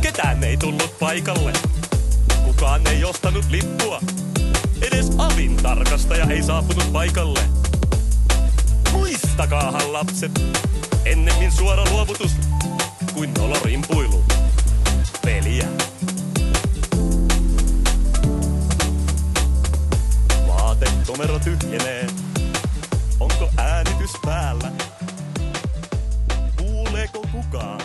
[0.00, 1.52] Ketään ei tullut paikalle.
[2.44, 4.00] Kukaan ei ostanut lippua.
[4.82, 7.40] Edes avin tarkastaja ei saapunut paikalle.
[8.92, 10.32] Muistakaahan lapset,
[11.04, 12.32] ennemmin suora luovutus
[13.14, 14.24] kuin nolorimpuilu.
[15.24, 15.68] Peliä.
[20.46, 22.06] Vaatekomero tyhjenee.
[23.20, 24.72] Onko äänitys päällä?
[26.56, 27.80] Kuuleeko kukaan?